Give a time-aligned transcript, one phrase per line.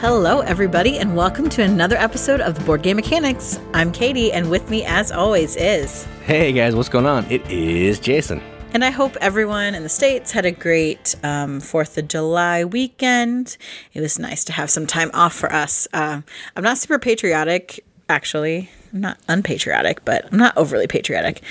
[0.00, 3.60] Hello, everybody, and welcome to another episode of the Board Game Mechanics.
[3.74, 6.04] I'm Katie, and with me, as always, is.
[6.24, 7.30] Hey guys, what's going on?
[7.30, 8.40] It is Jason.
[8.72, 13.58] And I hope everyone in the States had a great um, 4th of July weekend.
[13.92, 15.86] It was nice to have some time off for us.
[15.92, 16.22] Uh,
[16.56, 18.70] I'm not super patriotic, actually.
[18.94, 21.42] I'm not unpatriotic, but I'm not overly patriotic.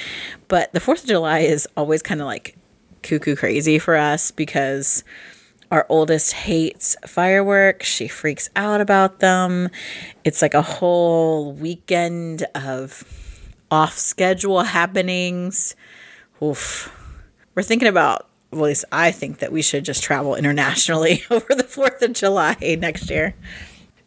[0.48, 2.58] But the 4th of July is always kind of like
[3.04, 5.04] cuckoo crazy for us because
[5.72, 7.88] our oldest hates fireworks.
[7.88, 9.70] She freaks out about them.
[10.24, 13.04] It's like a whole weekend of
[13.72, 15.76] off schedule happenings.
[16.42, 16.96] Oof.
[17.56, 21.54] We're thinking about, well, at least I think that we should just travel internationally over
[21.54, 23.36] the 4th of July next year.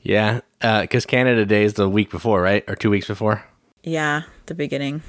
[0.03, 2.65] Yeah, uh, because Canada Day is the week before, right?
[2.67, 3.45] Or two weeks before?
[3.85, 5.03] Yeah, the beginning.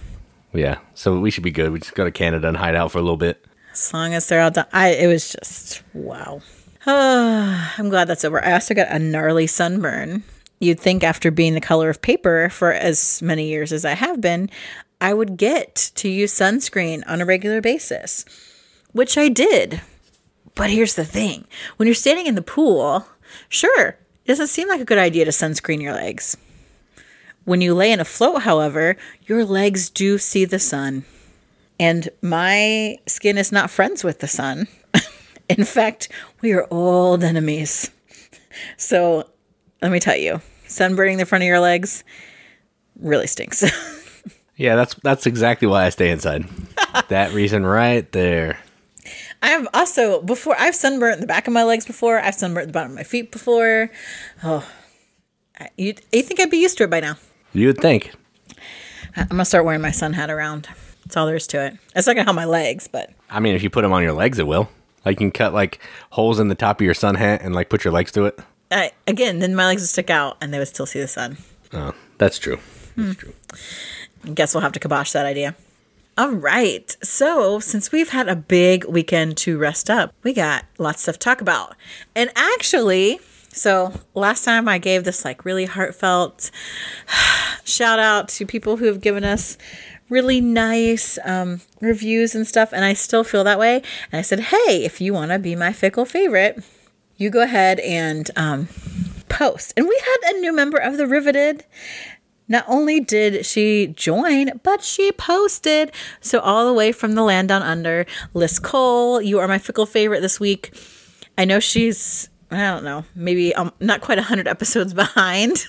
[0.54, 1.72] Yeah, so we should be good.
[1.72, 3.44] We just go to Canada and hide out for a little bit.
[3.74, 4.68] As long as they're all done.
[4.72, 6.42] I, it was just, wow.
[6.86, 8.44] I'm glad that's over.
[8.44, 10.24] I also got a gnarly sunburn.
[10.60, 14.22] You'd think after being the color of paper for as many years as I have
[14.22, 14.50] been,
[15.02, 18.26] I would get to use sunscreen on a regular basis,
[18.92, 19.82] which I did.
[20.56, 21.46] But here's the thing
[21.78, 23.08] when you're standing in the pool,
[23.50, 26.38] sure, it doesn't seem like a good idea to sunscreen your legs.
[27.44, 31.06] When you lay in a float, however, your legs do see the sun.
[31.80, 34.68] And my skin is not friends with the sun.
[35.50, 36.10] in fact,
[36.42, 37.92] we are old enemies.
[38.78, 39.30] So
[39.82, 42.04] let me tell you, sunburning the front of your legs
[43.00, 43.64] really stinks.
[44.56, 46.46] Yeah, that's that's exactly why I stay inside.
[47.10, 48.60] that reason right there.
[49.42, 52.20] I've also before I've sunburnt the back of my legs before.
[52.20, 53.90] I've sunburnt the bottom of my feet before.
[54.44, 54.66] Oh,
[55.76, 57.18] you you think I'd be used to it by now?
[57.52, 58.14] You would think.
[59.16, 60.68] I'm gonna start wearing my sun hat around.
[61.14, 61.78] That's all there is to it.
[61.96, 64.14] It's not gonna help my legs, but I mean, if you put them on your
[64.14, 64.68] legs, it will.
[65.06, 65.80] Like you can cut like
[66.10, 68.40] holes in the top of your sun hat and like put your legs to it.
[68.72, 71.38] I, again, then my legs would stick out and they would still see the sun.
[71.72, 72.58] Oh, that's true.
[72.96, 73.12] That's hmm.
[73.12, 73.34] true.
[74.26, 75.54] I guess we'll have to kibosh that idea.
[76.18, 76.98] All right.
[77.04, 81.16] So, since we've had a big weekend to rest up, we got lots of stuff
[81.16, 81.76] to talk about.
[82.16, 83.20] And actually,
[83.50, 86.50] so last time I gave this like really heartfelt
[87.64, 89.60] shout out to people who have given us
[90.14, 92.72] really nice um, reviews and stuff.
[92.72, 93.82] And I still feel that way.
[94.12, 96.64] And I said, hey, if you want to be my fickle favorite,
[97.18, 98.68] you go ahead and um,
[99.28, 99.74] post.
[99.76, 101.66] And we had a new member of the Riveted.
[102.48, 105.92] Not only did she join, but she posted.
[106.20, 109.86] So, all the way from the land down under, Liz Cole, you are my fickle
[109.86, 110.76] favorite this week.
[111.38, 115.66] I know she's, I don't know, maybe um, not quite 100 episodes behind.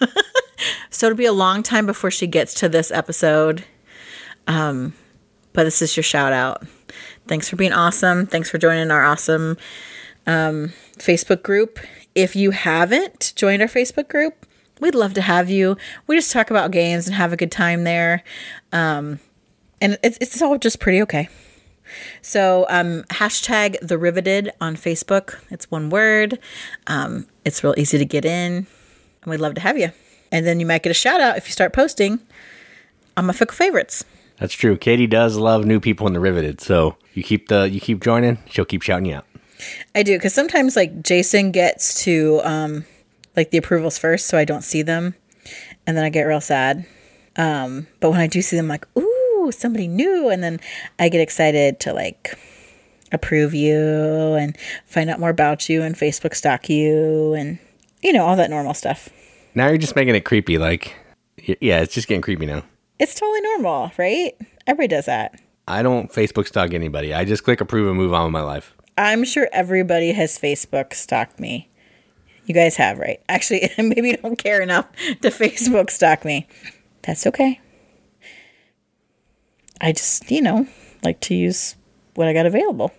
[0.91, 3.65] so, it'll be a long time before she gets to this episode.
[4.47, 4.95] Um,
[5.53, 6.65] but this is your shout out.
[7.27, 8.27] Thanks for being awesome.
[8.27, 9.57] Thanks for joining our awesome
[10.27, 11.79] um, Facebook group.
[12.15, 14.47] If you haven't joined our Facebook group,
[14.81, 15.77] we'd love to have you.
[16.07, 18.23] We just talk about games and have a good time there.
[18.73, 19.21] Um,
[19.81, 21.29] and it's, it's all just pretty okay.
[22.23, 25.39] So, um, hashtag the riveted on Facebook.
[25.51, 26.39] It's one word.
[26.87, 28.67] Um, it's real easy to get in,
[29.23, 29.91] and we'd love to have you.
[30.33, 32.21] And then you might get a shout out if you start posting
[33.17, 34.05] on my fickle favorites.
[34.39, 34.77] That's true.
[34.77, 38.39] Katie does love new people in the riveted, so you keep the you keep joining,
[38.49, 39.27] she'll keep shouting you out.
[39.95, 42.85] I do because sometimes like Jason gets to um,
[43.37, 45.15] like the approvals first, so I don't see them,
[45.87, 46.87] and then I get real sad.
[47.37, 50.61] Um, but when I do see them, I'm like, ooh, somebody new, and then
[50.99, 52.37] I get excited to like
[53.13, 54.57] approve you and
[54.87, 57.59] find out more about you and Facebook stalk you and
[58.03, 59.09] you know all that normal stuff.
[59.55, 60.59] Now you're just making it creepy.
[60.59, 60.97] Like,
[61.37, 62.65] yeah, it's just getting creepy now.
[62.99, 64.35] It's totally normal, right?
[64.67, 65.41] Everybody does that.
[65.67, 67.13] I don't Facebook stalk anybody.
[67.13, 68.75] I just click approve and move on with my life.
[68.97, 71.69] I'm sure everybody has Facebook stalked me.
[72.47, 73.21] You guys have, right?
[73.29, 74.87] Actually, maybe you don't care enough
[75.23, 76.47] to Facebook stalk me.
[77.03, 77.61] That's okay.
[79.81, 80.67] I just, you know,
[81.03, 81.75] like to use
[82.15, 82.93] what I got available.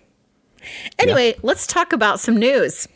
[0.98, 2.88] Anyway, let's talk about some news.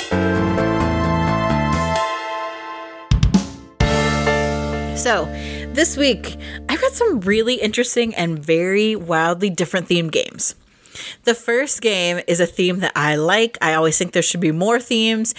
[5.01, 5.27] So,
[5.75, 6.37] this week,
[6.69, 10.55] I've got some really interesting and very wildly different themed games.
[11.25, 13.57] The first game is a theme that I like.
[13.63, 15.35] I always think there should be more themes,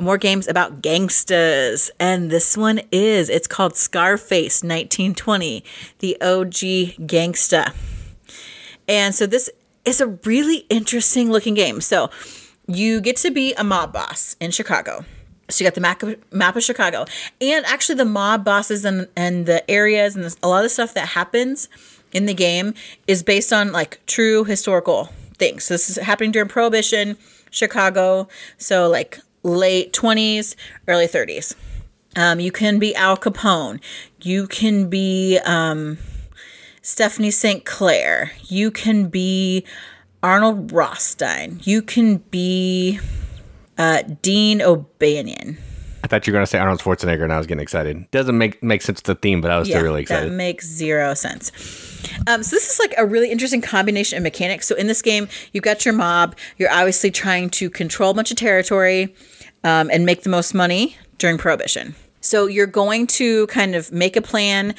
[0.00, 1.90] more games about gangstas.
[2.00, 3.28] And this one is.
[3.28, 5.62] It's called Scarface 1920,
[5.98, 7.74] the OG gangsta.
[8.88, 9.50] And so this
[9.84, 11.80] is a really interesting looking game.
[11.80, 12.10] So
[12.66, 15.04] you get to be a mob boss in Chicago.
[15.48, 17.04] So you got the map of, map of Chicago,
[17.40, 20.94] and actually the mob bosses and and the areas and a lot of the stuff
[20.94, 21.68] that happens
[22.12, 22.74] in the game
[23.06, 25.64] is based on like true historical things.
[25.64, 27.16] So this is happening during Prohibition,
[27.50, 28.28] Chicago.
[28.56, 30.56] So like late twenties,
[30.88, 31.54] early thirties.
[32.16, 33.80] Um, you can be Al Capone.
[34.22, 35.98] You can be um,
[36.80, 37.64] Stephanie St.
[37.64, 38.32] Clair.
[38.44, 39.66] You can be
[40.22, 41.60] Arnold Rothstein.
[41.64, 43.00] You can be
[43.78, 45.58] uh, Dean O'Banion.
[46.04, 48.10] I thought you were going to say Arnold Schwarzenegger, and I was getting excited.
[48.10, 50.30] Doesn't make make sense to the theme, but I was still really excited.
[50.30, 51.50] That makes zero sense.
[52.26, 54.66] Um, so this is like a really interesting combination of mechanics.
[54.66, 56.36] So in this game, you've got your mob.
[56.58, 59.14] You're obviously trying to control a bunch of territory
[59.64, 61.94] um, and make the most money during Prohibition.
[62.20, 64.74] So you're going to kind of make a plan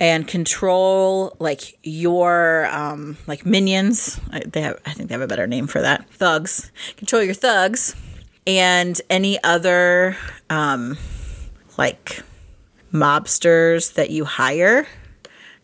[0.00, 4.18] and control like your um, like minions.
[4.32, 6.08] I, they have, I think they have a better name for that.
[6.08, 6.72] Thugs.
[6.96, 7.94] Control your thugs
[8.46, 10.16] and any other
[10.48, 10.98] um,
[11.76, 12.22] like
[12.92, 14.86] mobsters that you hire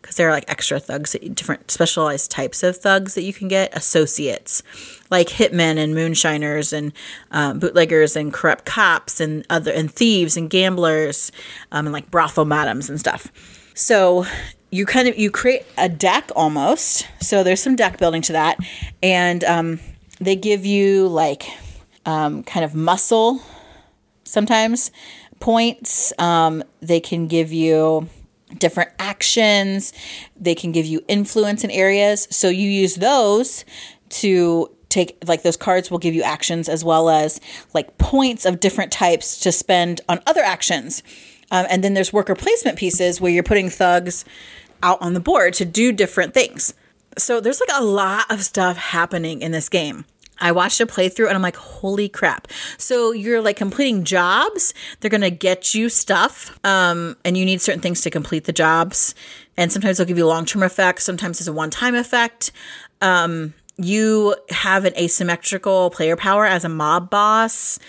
[0.07, 3.75] because there are like extra thugs, different specialized types of thugs that you can get.
[3.75, 4.63] Associates,
[5.09, 6.93] like hitmen and moonshiners and
[7.31, 11.29] um, bootleggers and corrupt cops and other and thieves and gamblers
[11.73, 13.29] um, and like brothel madams and stuff.
[13.73, 14.25] So
[14.71, 17.05] you kind of you create a deck almost.
[17.21, 18.57] So there's some deck building to that,
[19.03, 19.79] and um,
[20.21, 21.43] they give you like
[22.07, 23.39] um, kind of muscle
[24.23, 24.89] sometimes
[25.39, 26.11] points.
[26.17, 28.09] Um, they can give you
[28.57, 29.93] different actions.
[30.35, 32.27] They can give you influence in areas.
[32.31, 33.65] So you use those
[34.09, 37.41] to take like those cards will give you actions as well as
[37.73, 41.03] like points of different types to spend on other actions.
[41.51, 44.23] Um, and then there's worker placement pieces where you're putting thugs
[44.81, 46.73] out on the board to do different things.
[47.17, 50.05] So there's like a lot of stuff happening in this game.
[50.39, 52.47] I watched a playthrough and I'm like, holy crap.
[52.77, 54.73] So you're like completing jobs.
[54.99, 56.57] They're going to get you stuff.
[56.65, 59.15] Um, and you need certain things to complete the jobs.
[59.57, 61.03] And sometimes they'll give you long term effects.
[61.03, 62.51] Sometimes it's a one time effect.
[63.01, 67.79] Um, you have an asymmetrical player power as a mob boss.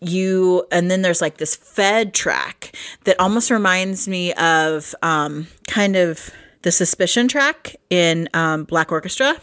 [0.00, 5.96] You, and then there's like this Fed track that almost reminds me of um, kind
[5.96, 9.36] of the suspicion track in um, Black Orchestra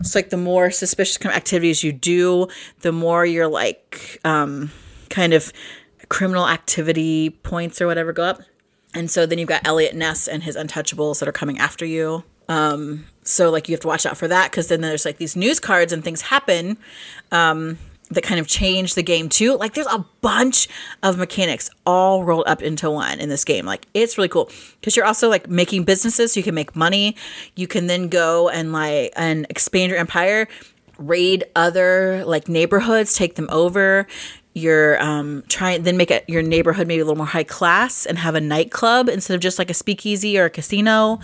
[0.00, 2.48] it's like the more suspicious kind of activities you do,
[2.80, 4.70] the more your like um,
[5.10, 5.52] kind of
[6.08, 8.40] criminal activity points or whatever go up.
[8.94, 12.24] And so then you've got Eliot Ness and his untouchables that are coming after you.
[12.48, 15.34] Um, so like you have to watch out for that because then there's like these
[15.34, 16.76] news cards and things happen.
[17.32, 17.78] Um,
[18.14, 19.56] that kind of change the game too.
[19.56, 20.68] Like there's a bunch
[21.02, 23.66] of mechanics all rolled up into one in this game.
[23.66, 24.50] Like it's really cool
[24.80, 27.16] because you're also like making businesses so you can make money.
[27.56, 30.48] You can then go and like and expand your empire,
[30.98, 34.06] raid other like neighborhoods, take them over.
[34.56, 38.16] You're um, trying then make it your neighborhood maybe a little more high class and
[38.18, 41.18] have a nightclub instead of just like a speakeasy or a casino.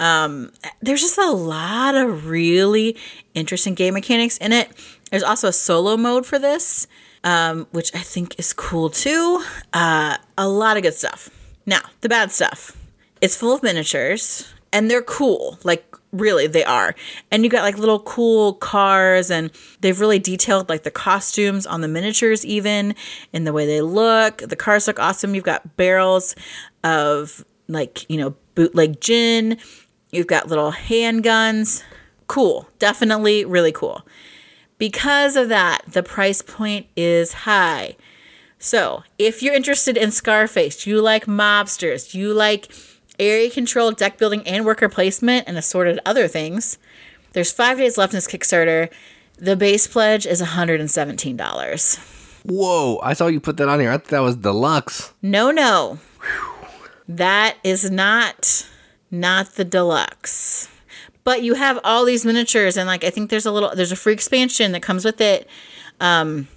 [0.00, 0.50] Um,
[0.80, 2.96] there's just a lot of really
[3.34, 4.68] interesting game mechanics in it
[5.12, 6.86] there's also a solo mode for this,
[7.22, 9.44] um, which I think is cool too.
[9.74, 11.28] Uh, a lot of good stuff.
[11.66, 12.76] Now, the bad stuff.
[13.20, 15.58] It's full of miniatures and they're cool.
[15.64, 16.94] Like, really, they are.
[17.30, 19.50] And you got like little cool cars and
[19.82, 22.94] they've really detailed like the costumes on the miniatures, even
[23.34, 24.38] in the way they look.
[24.38, 25.34] The cars look awesome.
[25.34, 26.34] You've got barrels
[26.84, 29.58] of like, you know, bootleg gin.
[30.10, 31.82] You've got little handguns.
[32.28, 32.66] Cool.
[32.78, 34.06] Definitely really cool.
[34.82, 37.94] Because of that, the price point is high.
[38.58, 42.68] So, if you're interested in Scarface, you like mobsters, you like
[43.16, 46.78] area control, deck building, and worker placement, and assorted other things,
[47.32, 48.90] there's five days left in this Kickstarter.
[49.36, 52.44] The base pledge is $117.
[52.44, 53.92] Whoa, I saw you put that on here.
[53.92, 55.12] I thought that was deluxe.
[55.22, 56.00] No, no.
[57.06, 58.66] That is not
[59.12, 60.71] not the deluxe
[61.24, 63.96] but you have all these miniatures and like i think there's a little there's a
[63.96, 65.48] free expansion that comes with it.
[66.00, 66.48] Um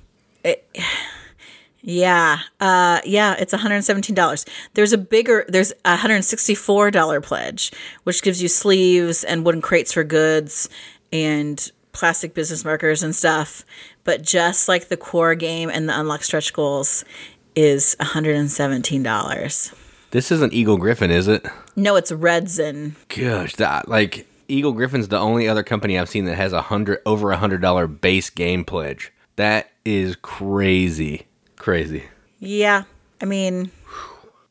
[0.43, 0.67] it,
[1.87, 7.71] yeah uh yeah it's $117 there's a bigger there's a $164 pledge
[8.05, 10.67] which gives you sleeves and wooden crates for goods
[11.13, 13.63] and plastic business markers and stuff.
[14.03, 17.05] But just like the core game and the unlock stretch goals
[17.55, 19.73] is $117
[20.11, 21.45] this isn't eagle gryphon is it?
[21.75, 26.35] No it's redzin gosh that like Eagle Gryphon's the only other company I've seen that
[26.35, 29.11] has a hundred over a hundred dollar base game pledge.
[29.35, 32.03] That is crazy, crazy.
[32.39, 32.83] Yeah,
[33.21, 33.71] I mean,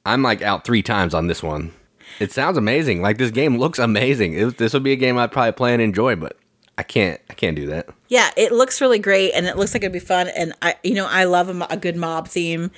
[0.04, 1.72] I'm like out three times on this one.
[2.20, 3.02] It sounds amazing.
[3.02, 4.34] Like this game looks amazing.
[4.34, 6.36] It, this would be a game I'd probably play and enjoy, but
[6.76, 7.20] I can't.
[7.30, 7.88] I can't do that.
[8.08, 10.28] Yeah, it looks really great, and it looks like it'd be fun.
[10.28, 12.70] And I, you know, I love a, a good mob theme.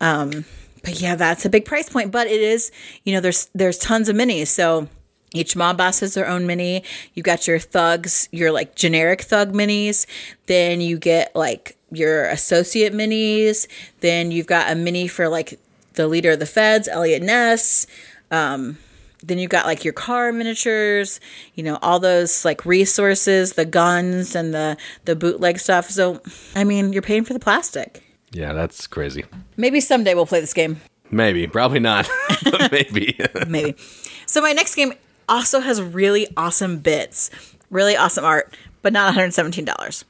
[0.00, 0.44] Um,
[0.82, 2.10] but yeah, that's a big price point.
[2.10, 2.72] But it is,
[3.04, 4.88] you know, there's there's tons of minis, so
[5.34, 6.82] each mob boss has their own mini.
[7.14, 10.06] You got your thugs, your like generic thug minis.
[10.46, 13.66] Then you get like your associate minis.
[14.00, 15.58] Then you've got a mini for like
[15.94, 17.86] the leader of the feds, Eliot Ness.
[18.30, 18.78] Um,
[19.22, 21.20] then you've got like your car miniatures,
[21.54, 25.90] you know, all those like resources, the guns and the the bootleg stuff.
[25.90, 26.20] So,
[26.54, 28.02] I mean, you're paying for the plastic.
[28.32, 29.24] Yeah, that's crazy.
[29.56, 30.80] Maybe someday we'll play this game.
[31.10, 32.08] Maybe, probably not,
[32.44, 33.18] but maybe.
[33.46, 33.76] Maybe.
[34.24, 34.94] So my next game
[35.28, 37.30] also has really awesome bits,
[37.70, 40.04] really awesome art, but not $117.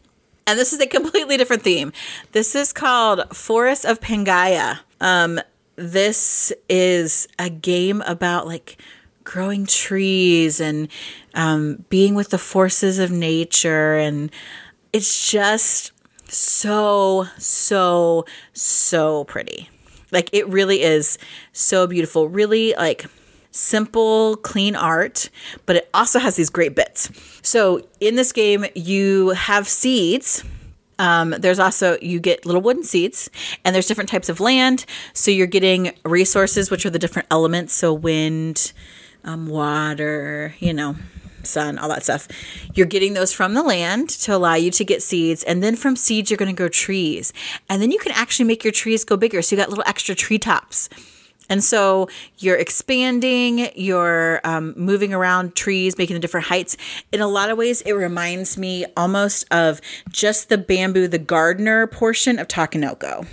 [0.47, 1.93] And this is a completely different theme.
[2.33, 4.81] This is called Forest of Pangaea.
[5.01, 5.41] Um,
[5.77, 8.77] this is a game about like
[9.25, 10.89] growing trees and
[11.35, 13.97] um, being with the forces of nature.
[13.97, 14.31] And
[14.93, 15.93] it's just
[16.29, 19.71] so, so, so pretty.
[20.11, 21.19] Like it really is
[21.53, 22.29] so beautiful.
[22.29, 23.07] Really like
[23.53, 25.31] simple, clean art,
[25.67, 27.11] but it also has these great bits.
[27.43, 30.43] So in this game, you have seeds.
[30.99, 33.31] Um, there's also you get little wooden seeds,
[33.65, 34.85] and there's different types of land.
[35.13, 37.73] So you're getting resources, which are the different elements.
[37.73, 38.73] So wind,
[39.25, 40.97] um, water, you know,
[41.45, 42.29] sun, all that stuff.
[42.75, 45.43] You're getting those from the land to allow you to get seeds.
[45.43, 47.33] And then from seeds, you're going to grow trees.
[47.69, 49.43] And then you can actually make your trees go bigger.
[49.43, 50.89] So you got little extra treetops.
[51.53, 56.79] And so you're expanding, you're um, moving around trees, making the different heights.
[57.13, 59.79] In a lot of ways, it reminds me almost of
[60.09, 63.27] just the bamboo, the gardener portion of Takenoko.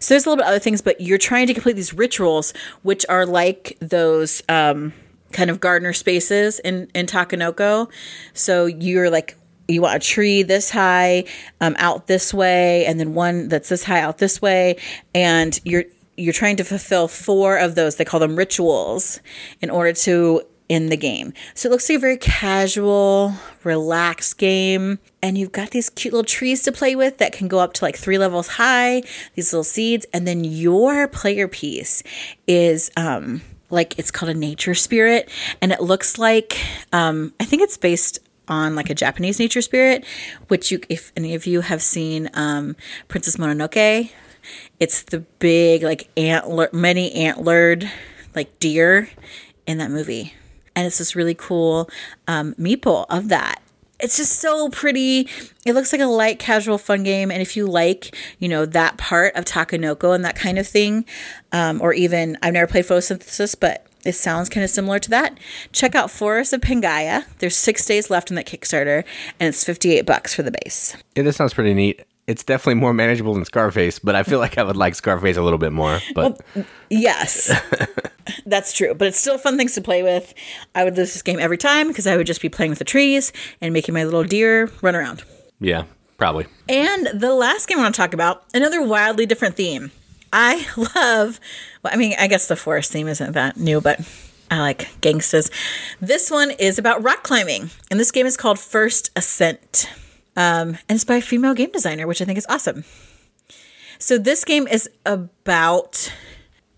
[0.00, 2.52] So there's a little bit other things, but you're trying to complete these rituals,
[2.82, 4.92] which are like those um,
[5.30, 7.88] kind of gardener spaces in in Takenoko.
[8.34, 9.36] So you're like
[9.68, 11.26] you want a tree this high
[11.60, 14.78] um, out this way, and then one that's this high out this way,
[15.14, 15.84] and you're
[16.16, 17.96] you're trying to fulfill four of those.
[17.96, 19.20] They call them rituals
[19.60, 20.42] in order to
[20.72, 21.34] in the game.
[21.54, 25.00] So it looks like a very casual, relaxed game.
[25.22, 27.84] And you've got these cute little trees to play with that can go up to
[27.84, 29.02] like three levels high,
[29.34, 30.06] these little seeds.
[30.14, 32.02] And then your player piece
[32.46, 35.28] is um like it's called a nature spirit.
[35.60, 36.58] And it looks like
[36.92, 40.06] um I think it's based on like a Japanese nature spirit,
[40.48, 42.76] which you if any of you have seen um
[43.08, 44.10] Princess Mononoke,
[44.82, 47.88] it's the big like antler many antlered
[48.34, 49.08] like deer
[49.64, 50.34] in that movie
[50.74, 51.88] and it's this really cool
[52.26, 53.62] um, meeple of that
[54.00, 55.28] it's just so pretty
[55.64, 58.96] it looks like a light casual fun game and if you like you know that
[58.96, 61.04] part of takenoko and that kind of thing
[61.52, 65.38] um, or even i've never played photosynthesis but it sounds kind of similar to that.
[65.70, 67.24] Check out Forest of Pangaea.
[67.38, 69.04] There's six days left in that Kickstarter,
[69.38, 70.96] and it's 58 bucks for the base.
[71.14, 72.02] Yeah, this sounds pretty neat.
[72.26, 75.42] It's definitely more manageable than Scarface, but I feel like I would like Scarface a
[75.42, 75.98] little bit more.
[76.14, 77.50] But well, yes,
[78.46, 78.94] that's true.
[78.94, 80.32] But it's still fun things to play with.
[80.74, 82.84] I would lose this game every time because I would just be playing with the
[82.84, 85.24] trees and making my little deer run around.
[85.58, 85.84] Yeah,
[86.16, 86.46] probably.
[86.68, 89.90] And the last game I want to talk about, another wildly different theme.
[90.32, 91.40] I love,
[91.82, 94.00] well, I mean, I guess the forest theme isn't that new, but
[94.48, 95.50] I like gangsters.
[96.00, 99.90] This one is about rock climbing, and this game is called First Ascent.
[100.36, 102.84] Um, and it's by a female game designer, which I think is awesome.
[103.98, 106.12] So this game is about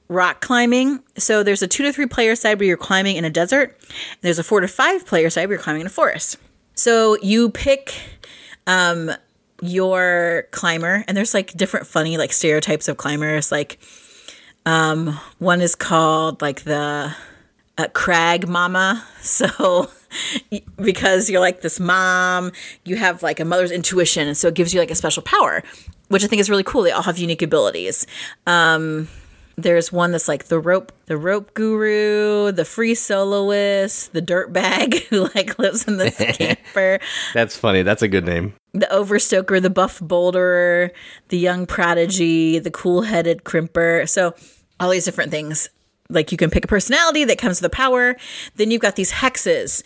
[0.09, 1.03] rock climbing.
[1.17, 3.79] So there's a two to three player side where you're climbing in a desert.
[4.21, 6.37] There's a four to five player side where you're climbing in a forest.
[6.75, 7.95] So you pick
[8.67, 9.11] um,
[9.63, 13.53] your climber, and there's like different funny like stereotypes of climbers.
[13.53, 13.79] Like
[14.67, 17.15] um, one is called like the
[17.79, 19.05] uh, crag mama.
[19.25, 19.89] So
[20.77, 22.53] because you're like this mom,
[22.85, 25.63] you have like a mother's intuition, and so it gives you like a special power,
[26.09, 26.83] which I think is really cool.
[26.83, 28.07] They all have unique abilities.
[28.47, 29.09] Um,
[29.57, 35.07] there's one that's like the rope, the rope guru, the free soloist, the dirt bag
[35.11, 36.99] who like lives in this camper.
[37.33, 37.83] That's funny.
[37.83, 38.55] That's a good name.
[38.73, 40.91] The overstoker, the buff boulderer,
[41.29, 44.09] the young prodigy, the cool headed crimper.
[44.09, 44.35] So
[44.81, 45.71] all these different things.
[46.09, 48.17] Like you can pick a personality that comes with a power.
[48.57, 49.83] Then you've got these hexes.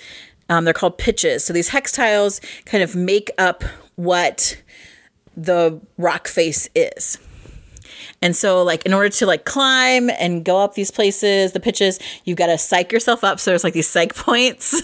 [0.48, 1.44] Um, they're called pitches.
[1.44, 3.62] So these hex tiles kind of make up
[3.96, 4.60] what
[5.36, 7.18] the rock face is.
[8.20, 11.98] And so, like, in order to like climb and go up these places, the pitches,
[12.24, 13.38] you've got to psych yourself up.
[13.38, 14.82] So there's like these psych points,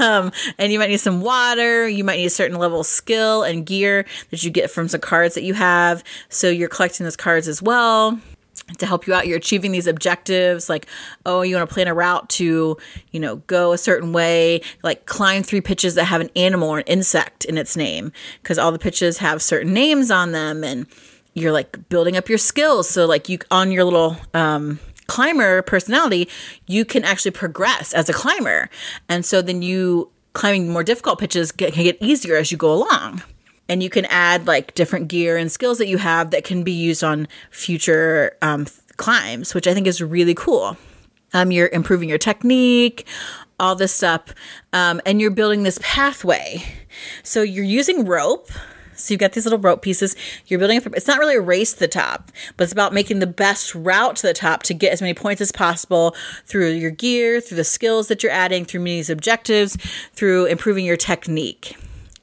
[0.00, 1.88] um, and you might need some water.
[1.88, 5.00] You might need a certain level of skill and gear that you get from some
[5.00, 6.04] cards that you have.
[6.28, 8.20] So you're collecting those cards as well
[8.78, 9.26] to help you out.
[9.26, 10.86] You're achieving these objectives like,
[11.26, 12.76] oh, you want to plan a route to,
[13.10, 16.78] you know, go a certain way, like climb three pitches that have an animal or
[16.78, 20.86] an insect in its name, because all the pitches have certain names on them and
[21.34, 22.88] you're like building up your skills.
[22.88, 26.28] So like you on your little um climber personality,
[26.66, 28.70] you can actually progress as a climber.
[29.08, 33.22] And so then you climbing more difficult pitches can get easier as you go along
[33.70, 36.72] and you can add like different gear and skills that you have that can be
[36.72, 40.76] used on future um, climbs, which I think is really cool.
[41.32, 43.06] Um, you're improving your technique,
[43.60, 44.34] all this stuff,
[44.72, 46.64] um, and you're building this pathway.
[47.22, 48.50] So you're using rope.
[48.96, 50.16] So you've got these little rope pieces.
[50.48, 50.86] You're building up.
[50.94, 54.16] It's not really a race to the top, but it's about making the best route
[54.16, 57.64] to the top to get as many points as possible through your gear, through the
[57.64, 59.76] skills that you're adding, through meeting these objectives,
[60.12, 61.76] through improving your technique.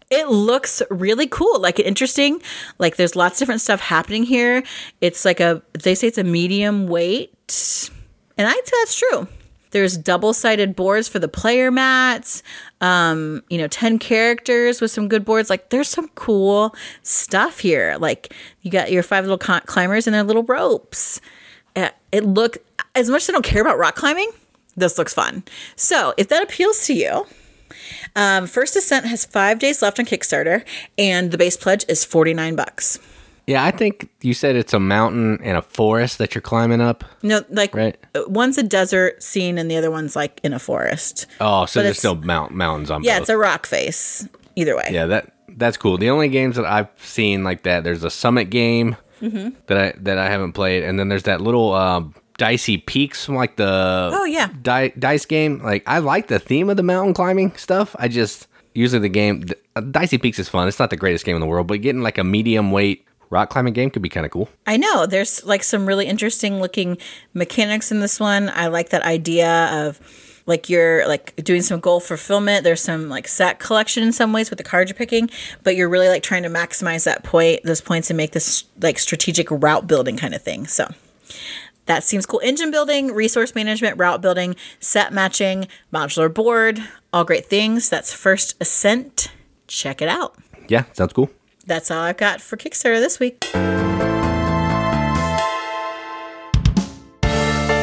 [0.09, 2.41] It looks really cool, like interesting.
[2.79, 4.63] Like there's lots of different stuff happening here.
[5.01, 7.89] It's like a they say it's a medium weight,
[8.37, 9.27] and I'd say that's true.
[9.71, 12.41] There's double sided boards for the player mats.
[12.79, 15.49] Um, you know, 10 characters with some good boards.
[15.49, 16.73] Like, there's some cool
[17.03, 17.97] stuff here.
[17.99, 21.19] Like, you got your five little con- climbers and their little ropes.
[21.75, 22.57] Uh, It look
[22.95, 24.31] as much as I don't care about rock climbing,
[24.77, 25.43] this looks fun.
[25.75, 27.27] So, if that appeals to you,
[28.15, 30.63] um, First Ascent has five days left on Kickstarter,
[30.97, 32.99] and the base pledge is 49 bucks.
[33.45, 37.05] Yeah, I think you said it's a mountain and a forest that you're climbing up.
[37.23, 37.95] No, like Right.
[38.13, 41.27] uh, one's a desert scene and the other one's like in a forest.
[41.39, 43.05] Oh, so But there's no mount, mountains on both.
[43.05, 43.21] Yeah, both.
[43.21, 44.27] it's a rock face.
[44.57, 44.89] Either way.
[44.91, 45.97] yeah, that that's cool.
[45.97, 49.49] The only games that I've seen like that, there's a Summit game Mm-hmm.
[49.67, 53.35] that I that I haven't played, and then there's that little um, Dicey Peaks from
[53.35, 54.49] like the Oh, yeah.
[54.61, 55.61] di- dice game.
[55.63, 57.95] Like I like the theme of the mountain climbing stuff.
[57.99, 60.67] I just usually the game the, uh, Dicey Peaks is fun.
[60.67, 63.49] It's not the greatest game in the world, but getting like a medium weight rock
[63.49, 64.47] climbing game could be kind of cool.
[64.67, 65.05] I know.
[65.05, 66.97] There's like some really interesting looking
[67.33, 68.49] mechanics in this one.
[68.49, 69.99] I like that idea of
[70.45, 72.63] like you're like doing some goal fulfillment.
[72.63, 75.29] There's some like set collection in some ways with the cards you're picking,
[75.63, 78.97] but you're really like trying to maximize that point, those points, and make this like
[78.99, 80.65] strategic route building kind of thing.
[80.67, 80.89] So
[81.87, 82.39] that seems cool.
[82.43, 87.89] Engine building, resource management, route building, set matching, modular board, all great things.
[87.89, 89.31] That's First Ascent.
[89.67, 90.37] Check it out.
[90.67, 91.29] Yeah, sounds cool.
[91.65, 93.49] That's all I've got for Kickstarter this week.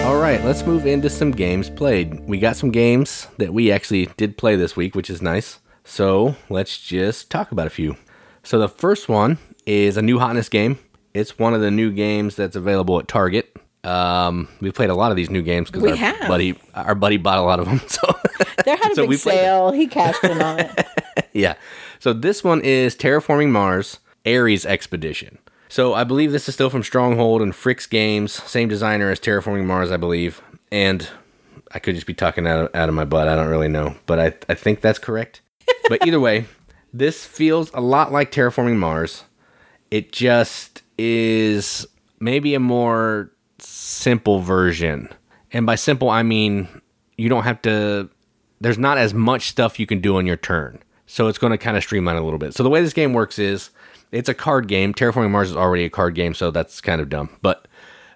[0.07, 2.21] All right, let's move into some games played.
[2.21, 5.61] We got some games that we actually did play this week, which is nice.
[5.85, 7.97] So let's just talk about a few.
[8.43, 10.79] So the first one is a new hotness game.
[11.13, 13.54] It's one of the new games that's available at Target.
[13.85, 16.29] Um, we played a lot of these new games because our have.
[16.29, 17.81] buddy, our buddy bought a lot of them.
[17.89, 18.15] So
[18.65, 19.73] There had a So big sale.
[19.73, 20.87] He cashed in on it.
[21.33, 21.55] yeah.
[21.99, 25.39] So this one is Terraforming Mars Ares Expedition.
[25.69, 29.65] So I believe this is still from Stronghold and Fryx Games, same designer as Terraforming
[29.67, 30.41] Mars, I believe.
[30.71, 31.09] And
[31.73, 33.29] I could just be talking out of, out of my butt.
[33.29, 35.41] I don't really know, but I, I think that's correct.
[35.89, 36.47] But either way,
[36.93, 39.25] this feels a lot like Terraforming Mars.
[39.91, 41.87] It just is
[42.21, 43.31] maybe a more
[43.85, 45.09] simple version.
[45.53, 46.69] And by simple, I mean
[47.17, 48.09] you don't have to,
[48.61, 50.83] there's not as much stuff you can do on your turn.
[51.07, 52.55] So it's going to kind of streamline a little bit.
[52.55, 53.71] So the way this game works is
[54.11, 54.95] it's a card game.
[54.95, 57.37] Terraforming Mars is already a card game, so that's kind of dumb.
[57.43, 57.69] But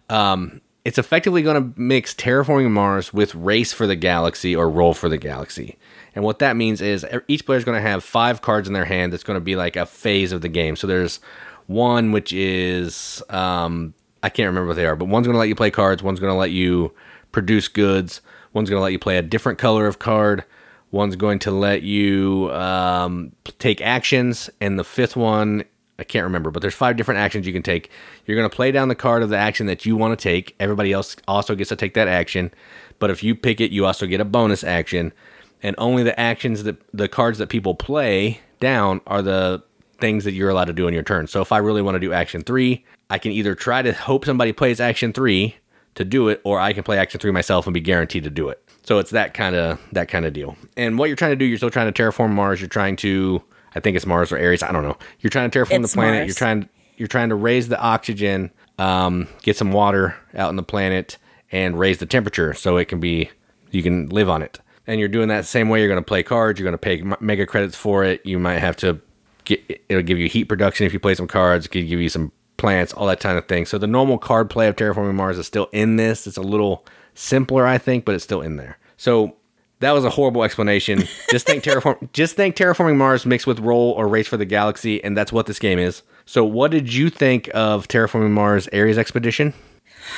[0.08, 4.94] um, it's effectively going to mix Terraforming Mars with Race for the Galaxy or Roll
[4.94, 5.76] for the Galaxy.
[6.14, 8.86] And what that means is each player is going to have five cards in their
[8.86, 10.76] hand that's going to be like a phase of the game.
[10.76, 11.20] So there's
[11.66, 13.92] one which is, um,
[14.28, 16.20] I can't remember what they are, but one's going to let you play cards, one's
[16.20, 16.92] going to let you
[17.32, 18.20] produce goods,
[18.52, 20.44] one's going to let you play a different color of card,
[20.90, 25.64] one's going to let you um, take actions, and the fifth one
[25.98, 27.90] I can't remember, but there's five different actions you can take.
[28.26, 30.54] You're going to play down the card of the action that you want to take.
[30.60, 32.52] Everybody else also gets to take that action,
[32.98, 35.14] but if you pick it, you also get a bonus action.
[35.62, 39.62] And only the actions that the cards that people play down are the
[39.98, 41.26] things that you're allowed to do on your turn.
[41.26, 44.24] So if I really want to do action 3, I can either try to hope
[44.24, 45.54] somebody plays action 3
[45.96, 48.48] to do it or I can play action 3 myself and be guaranteed to do
[48.48, 48.62] it.
[48.84, 50.56] So it's that kind of that kind of deal.
[50.76, 53.42] And what you're trying to do, you're still trying to terraform Mars, you're trying to
[53.74, 54.62] I think it's Mars or Ares.
[54.62, 54.96] I don't know.
[55.20, 56.20] You're trying to terraform It's the planet.
[56.20, 56.26] Mars.
[56.28, 60.62] You're trying you're trying to raise the oxygen, um, get some water out in the
[60.62, 61.16] planet,
[61.52, 63.30] and raise the temperature so it can be
[63.70, 64.60] you can live on it.
[64.86, 65.80] And you're doing that the same way.
[65.80, 66.58] You're going to play cards.
[66.58, 68.24] You're going to pay mega credits for it.
[68.24, 69.00] You might have to
[69.48, 71.66] get it'll give you heat production if you play some cards.
[71.66, 73.66] It could give you some plants, all that kind of thing.
[73.66, 76.26] So the normal card play of terraforming Mars is still in this.
[76.26, 76.84] It's a little
[77.14, 78.78] simpler, I think, but it's still in there.
[78.96, 79.34] So
[79.80, 81.04] that was a horrible explanation.
[81.30, 82.12] Just think terraform.
[82.12, 85.46] just think terraforming Mars mixed with Roll or Race for the Galaxy, and that's what
[85.46, 86.02] this game is.
[86.26, 89.54] So, what did you think of terraforming Mars Ares Expedition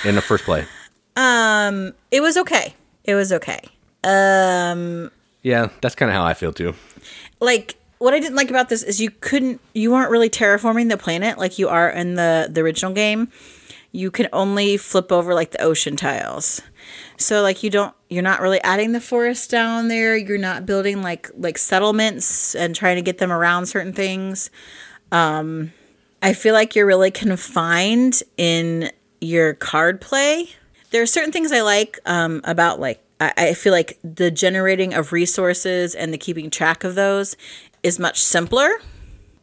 [0.05, 0.65] in the first play?
[1.15, 2.75] Um, it was okay.
[3.05, 3.61] It was okay.
[4.03, 5.11] Um,
[5.43, 6.75] Yeah, that's kind of how I feel too.
[7.41, 10.97] like what I didn't like about this is you couldn't, you weren't really terraforming the
[10.97, 13.29] planet like you are in the the original game.
[13.93, 16.63] You can only flip over like the ocean tiles.
[17.19, 20.17] So like you don't, you're not really adding the forest down there.
[20.17, 24.49] You're not building like like settlements and trying to get them around certain things.
[25.13, 25.75] Um,
[26.23, 30.49] I feel like you're really confined in your card play.
[30.91, 34.95] There are certain things I like um, about like I, I feel like the generating
[34.95, 37.37] of resources and the keeping track of those
[37.83, 38.69] is much simpler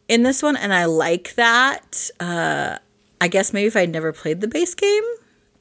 [0.08, 2.10] in this one, and I like that.
[2.18, 2.78] Uh,
[3.20, 5.02] I guess maybe if I'd never played the base game,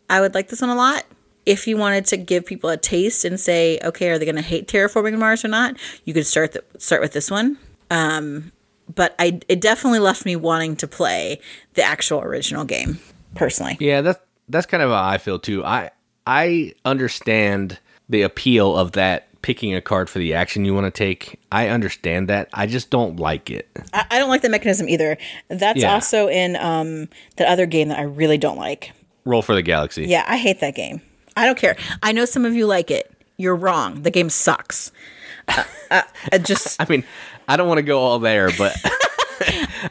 [0.09, 1.03] I would like this one a lot.
[1.45, 4.41] If you wanted to give people a taste and say, okay, are they going to
[4.41, 5.77] hate Terraforming Mars or not?
[6.03, 7.57] You could start start with this one.
[7.89, 8.51] Um,
[8.93, 11.39] but I it definitely left me wanting to play
[11.73, 12.99] the actual original game
[13.35, 13.77] personally.
[13.79, 15.63] Yeah, that's that's kind of how I feel too.
[15.63, 15.91] I
[16.25, 20.91] I understand the appeal of that picking a card for the action you want to
[20.91, 21.39] take.
[21.51, 22.49] I understand that.
[22.53, 23.67] I just don't like it.
[23.93, 25.17] I, I don't like the mechanism either.
[25.47, 25.93] That's Yeah.
[25.93, 28.91] also in um, the other game that I really don't like.
[29.25, 30.05] Roll for the galaxy.
[30.07, 31.01] Yeah, I hate that game.
[31.35, 31.75] I don't care.
[32.01, 33.11] I know some of you like it.
[33.37, 34.01] You're wrong.
[34.01, 34.91] The game sucks.
[35.47, 37.03] Uh, uh, I just I mean,
[37.47, 38.75] I don't want to go all there, but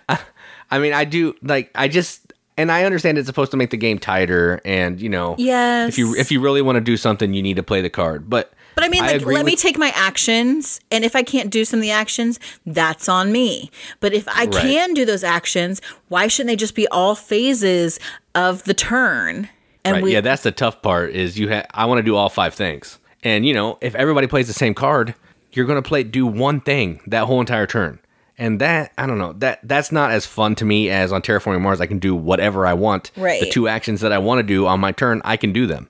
[0.08, 0.18] I,
[0.70, 3.76] I mean, I do like I just and I understand it's supposed to make the
[3.76, 5.90] game tighter and, you know, Yes.
[5.90, 8.28] if you if you really want to do something, you need to play the card.
[8.28, 11.64] But But I mean, like, let me take my actions, and if I can't do
[11.64, 13.70] some of the actions, that's on me.
[14.00, 14.52] But if I Right.
[14.52, 17.98] can do those actions, why shouldn't they just be all phases
[18.34, 19.48] of the turn?
[19.84, 22.16] And right, we, yeah, that's the tough part is you ha- I want to do
[22.16, 22.98] all five things.
[23.24, 25.14] And you know, if everybody plays the same card,
[25.52, 27.98] you're going to play do one thing that whole entire turn.
[28.38, 31.62] And that I don't know that that's not as fun to me as on Terraforming
[31.62, 31.80] Mars.
[31.80, 33.10] I can do whatever I want.
[33.16, 33.40] Right.
[33.40, 35.88] The two actions that I want to do on my turn, I can do them,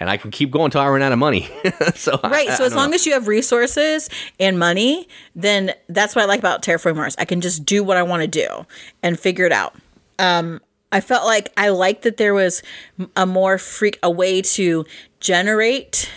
[0.00, 1.48] and I can keep going until I run out of money.
[1.94, 2.48] so Right.
[2.48, 2.94] I So as don't long know.
[2.96, 4.08] as you have resources
[4.38, 7.16] and money, then that's what I like about Terraforming Mars.
[7.18, 8.66] I can just do what I want to do
[9.02, 9.74] and figure it out.
[10.18, 12.62] Um, I felt like I liked that there was
[13.16, 14.84] a more freak a way to
[15.20, 16.10] generate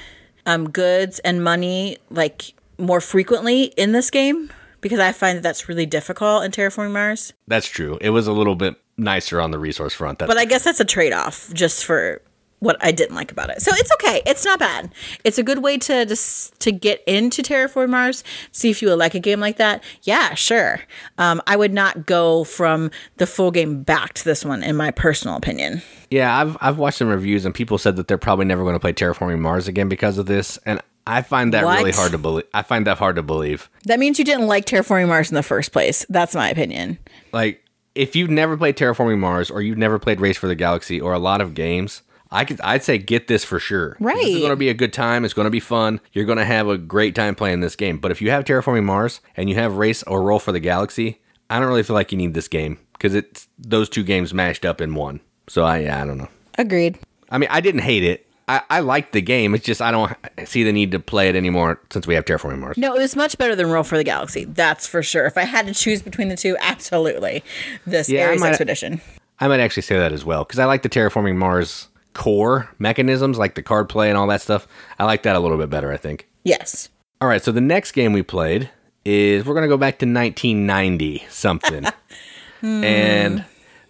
[0.46, 5.68] um, goods and money like more frequently in this game because I find that that's
[5.70, 7.34] really difficult in Terraforming Mars.
[7.48, 7.98] that's true.
[8.02, 10.20] It was a little bit nicer on the resource front.
[10.20, 12.22] That's But I guess that's a trade off just for
[12.62, 13.62] what I didn't like about it.
[13.62, 14.22] So it's okay.
[14.26, 14.94] It's not bad.
[15.24, 18.24] It's a good way to just to get into Terraform Mars.
[18.52, 19.84] See if you would like a game like that.
[20.04, 20.80] Yeah, sure.
[21.18, 24.92] Um, I would not go from the full game back to this one, in my
[24.92, 25.82] personal opinion.
[26.10, 28.80] Yeah, I've I've watched some reviews and people said that they're probably never going to
[28.80, 31.80] play Terraforming Mars again because of this, and I find that What?
[31.80, 32.46] really hard to believe.
[32.54, 33.70] I find that hard to believe.
[33.86, 36.06] That means you didn't like Terraforming Mars in the first place.
[36.10, 37.00] That's my opinion.
[37.34, 41.02] Like, if you've never played Terraforming Mars or you've never played Race for the Galaxy
[41.02, 43.98] or a lot of games, I could I'd say get this for sure.
[44.00, 44.16] Right.
[44.16, 45.26] This is going to be a good time.
[45.26, 46.00] It's going to be fun.
[46.14, 47.98] You're going to have a great time playing this game.
[47.98, 51.20] But if you have Terraforming Mars and you have Race or Roll for the Galaxy,
[51.50, 54.64] I don't really feel like you need this game because it's those two games mashed
[54.66, 55.20] up in one.
[55.50, 56.30] So I yeah, I don't know.
[56.58, 56.98] Agreed.
[57.30, 58.28] I mean, I didn't hate it.
[58.48, 59.54] I, I liked the game.
[59.56, 60.14] It's just I don't
[60.46, 62.78] see the need to play it anymore since we have Terraforming Mars.
[62.78, 64.46] No, it was much better than Roll for the Galaxy.
[64.46, 65.26] That's for sure.
[65.26, 67.44] If I had to choose between the two, absolutely.
[67.86, 69.02] This Yeah, Ares might- Expedition.
[69.40, 73.38] I might actually say that as well because I like the Terraforming Mars core mechanisms,
[73.38, 74.68] like the card play and all that stuff.
[75.00, 76.28] I like that a little bit better, I think.
[76.44, 76.90] Yes.
[77.20, 78.70] All right, so the next game we played
[79.06, 81.86] is we're going to go back to 1990 something.
[82.62, 82.84] Hmm.
[82.84, 83.46] And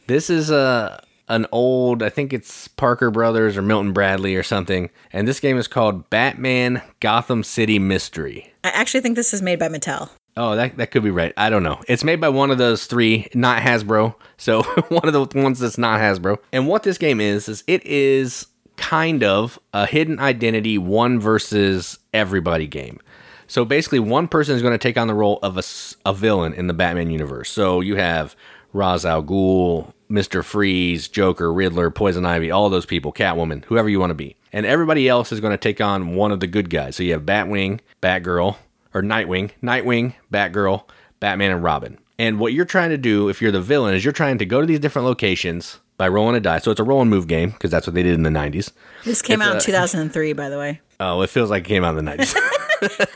[0.08, 4.90] this is a an old, I think it's Parker Brothers or Milton Bradley or something.
[5.14, 8.54] And this game is called Batman Gotham City Mystery.
[8.64, 10.10] I actually think this is made by Mattel.
[10.38, 11.34] Oh, that that could be right.
[11.36, 11.82] I don't know.
[11.88, 14.16] It's made by one of those three, not Hasbro.
[14.38, 16.38] So one of the ones that's not Hasbro.
[16.52, 22.00] And what this game is is it is kind of a hidden identity one versus
[22.14, 23.00] everybody game.
[23.48, 25.60] So basically, one person is going to take on the role of
[26.06, 27.50] a villain in the Batman universe.
[27.50, 28.34] So you have
[28.72, 34.00] Ra's al Ghul, Mister Freeze, Joker, Riddler, Poison Ivy, all those people, Catwoman, whoever you
[34.00, 36.70] want to be, and everybody else is going to take on one of the good
[36.70, 36.96] guys.
[36.96, 38.56] So you have Batwing, Batgirl,
[38.94, 40.84] or Nightwing, Nightwing, Batgirl,
[41.20, 41.98] Batman, and Robin.
[42.20, 44.62] And what you're trying to do, if you're the villain, is you're trying to go
[44.62, 46.60] to these different locations by rolling a die.
[46.60, 48.72] So it's a roll and move game because that's what they did in the 90s.
[49.04, 50.82] This came It's out in 2003, by the way.
[51.00, 52.36] Oh, it feels like it came out in the 90s.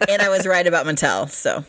[0.10, 1.30] and I was right about Mattel.
[1.30, 1.64] So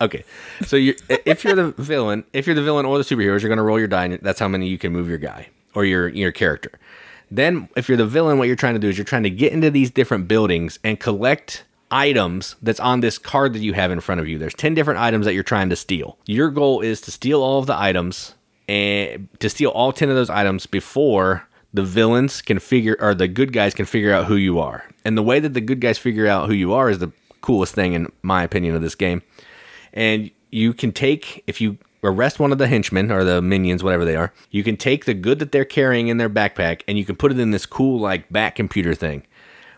[0.00, 0.24] Okay,
[0.66, 3.62] so you if you're the villain, if you're the villain or the superheroes, you're gonna
[3.62, 6.32] roll your die, and that's how many you can move your guy or your your
[6.32, 6.72] character.
[7.30, 9.52] Then, if you're the villain, what you're trying to do is you're trying to get
[9.52, 14.00] into these different buildings and collect items that's on this card that you have in
[14.00, 14.38] front of you.
[14.38, 16.18] There's ten different items that you're trying to steal.
[16.26, 18.34] Your goal is to steal all of the items
[18.68, 23.28] and to steal all ten of those items before the villains can figure or the
[23.28, 24.84] good guys can figure out who you are.
[25.04, 27.74] And the way that the good guys figure out who you are is the coolest
[27.74, 29.20] thing in my opinion of this game
[29.92, 34.04] and you can take if you arrest one of the henchmen or the minions whatever
[34.04, 37.04] they are you can take the good that they're carrying in their backpack and you
[37.04, 39.26] can put it in this cool like back computer thing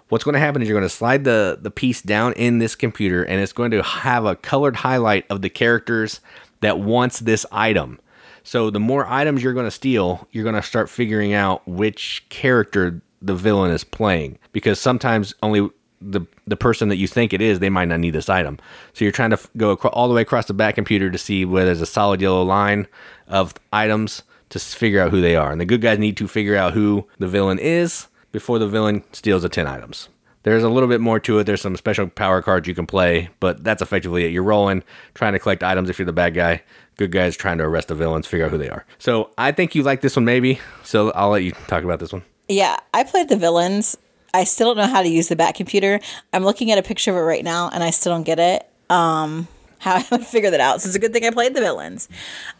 [0.09, 2.75] what's going to happen is you're going to slide the the piece down in this
[2.75, 6.21] computer and it's going to have a colored highlight of the characters
[6.61, 7.99] that wants this item
[8.45, 12.25] So the more items you're going to steal, you're going to start figuring out which
[12.29, 15.69] character the villain is playing because sometimes only
[16.01, 18.59] the the person that you think it is, they might not need this item.
[18.93, 21.65] So you're trying to go all the way across the back computer to see where
[21.65, 22.87] there's a solid yellow line
[23.27, 25.51] of items to figure out who they are.
[25.51, 29.05] And the good guys need to figure out who the villain is before the villain
[29.13, 30.09] steals the 10 items.
[30.43, 31.45] There's a little bit more to it.
[31.45, 34.31] There's some special power cards you can play, but that's effectively it.
[34.31, 34.85] You're rolling,
[35.15, 36.63] trying to collect items if you're the bad guy.
[36.97, 38.87] Good guys trying to arrest the villains, figure out who they are.
[38.99, 40.61] So I think you like this one, maybe.
[40.85, 42.23] So I'll let you talk about this one.
[42.49, 43.97] Yeah, I played the villains.
[44.33, 45.99] I still don't know how to use the back computer.
[46.33, 48.69] I'm looking at a picture of it right now, and I still don't get it.
[48.89, 50.81] Um, how I figure that out.
[50.81, 52.09] So it's a good thing I played the villains.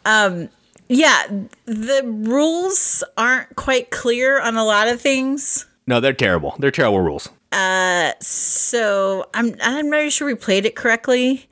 [0.05, 0.49] Um,
[0.89, 1.27] yeah,
[1.65, 5.67] the rules aren't quite clear on a lot of things.
[5.87, 6.57] No, they're terrible.
[6.59, 7.29] They're terrible rules.
[7.53, 11.49] Uh, so I'm I'm not sure we played it correctly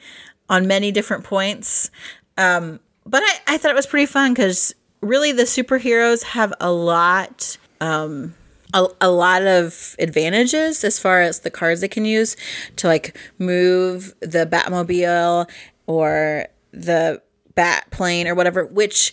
[0.49, 1.91] on many different points.
[2.37, 6.73] Um, but I, I thought it was pretty fun because really the superheroes have a
[6.73, 8.35] lot um
[8.73, 12.37] a, a lot of advantages as far as the cards they can use
[12.77, 15.49] to like move the Batmobile
[15.87, 17.23] or the
[17.55, 19.13] bat plane or whatever, which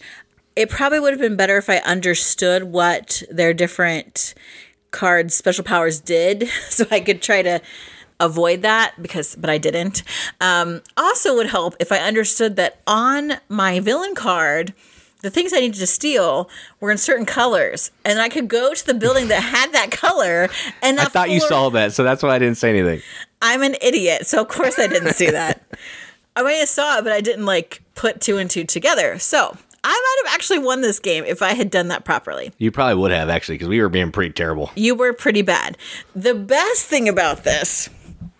[0.56, 4.34] it probably would have been better if I understood what their different
[4.92, 7.62] cards special powers did so I could try to
[8.20, 10.04] avoid that because but I didn't.
[10.40, 14.74] Um, also would help if I understood that on my villain card
[15.22, 16.50] the things I needed to steal
[16.80, 20.50] were in certain colors, and I could go to the building that had that color.
[20.82, 23.02] And I thought you saw that, so that's why I didn't say anything.
[23.42, 25.62] I'm an idiot, so of course I didn't see that.
[26.36, 29.20] I might have saw it, but I didn't like put two and two together.
[29.20, 32.52] So I might have actually won this game if I had done that properly.
[32.58, 34.72] You probably would have actually, because we were being pretty terrible.
[34.76, 35.78] You were pretty bad.
[36.16, 37.90] The best thing about this,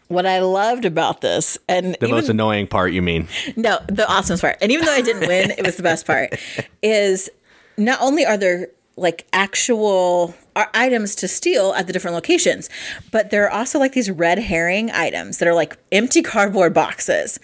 [0.08, 3.28] what I loved about this, and The even, most annoying part, you mean?
[3.56, 6.34] no, the awesome part, and even though I didn't win, it was the best part,
[6.82, 7.30] is
[7.78, 12.68] not only are there like actual are items to steal at the different locations,
[13.12, 17.40] but there are also like these red herring items that are like empty cardboard boxes.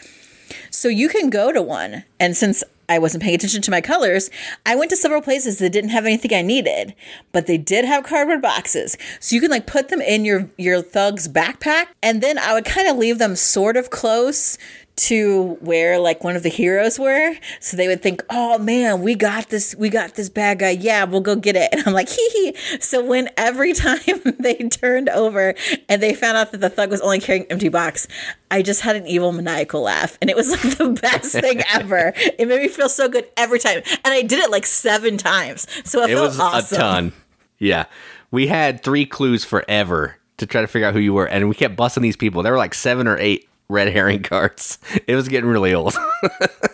[0.69, 4.29] So you can go to one, and since I wasn't paying attention to my colors,
[4.65, 6.95] I went to several places that didn't have anything I needed,
[7.33, 8.97] but they did have cardboard boxes.
[9.19, 12.65] So you can like put them in your your thug's backpack, and then I would
[12.65, 14.57] kind of leave them sort of close
[14.97, 17.36] to where like one of the heroes were.
[17.60, 20.71] So they would think oh man we got this we got this bad guy.
[20.71, 21.69] Yeah we'll go get it.
[21.77, 23.99] And i'm like hee hee so when every time
[24.39, 25.53] they turned over
[25.88, 28.07] and they found out that the thug was only carrying an empty box
[28.49, 30.17] i just had an evil maniacal laugh.
[30.21, 32.13] And it was like the best thing ever.
[32.15, 33.81] It made me feel so good every time.
[34.03, 35.67] And i did it like seven times.
[35.83, 36.75] So it, It felt was awesome.
[36.75, 37.13] a ton.
[37.60, 37.86] Yeah.
[38.31, 41.55] We had three clues forever to try to figure out who you were, and we
[41.55, 42.43] kept busting these people.
[42.43, 44.80] There were like seven or eight red herring cards.
[45.08, 45.95] It was getting really old.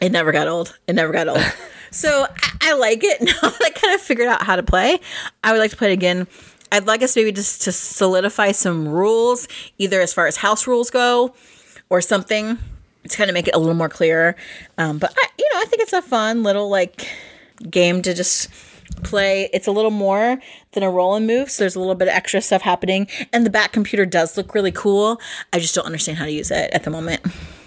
[0.00, 0.78] It never got old.
[0.86, 1.42] It never got old.
[1.90, 3.20] so I, I like it.
[3.42, 5.00] Now that I kind of figured out how to play,
[5.42, 6.26] I would like to play it again.
[6.70, 10.90] I'd like us maybe just to solidify some rules, either as far as house rules
[10.90, 11.34] go
[11.88, 12.58] or something
[13.08, 14.36] to kind of make it a little more clear.
[14.76, 17.08] Um, but I, you know, I think it's a fun little like
[17.70, 18.48] game to just
[19.02, 19.48] play.
[19.52, 20.38] It's a little more
[20.72, 23.08] than a roll and move, so there's a little bit of extra stuff happening.
[23.32, 25.20] And the back computer does look really cool.
[25.52, 27.20] I just don't understand how to use it at the moment.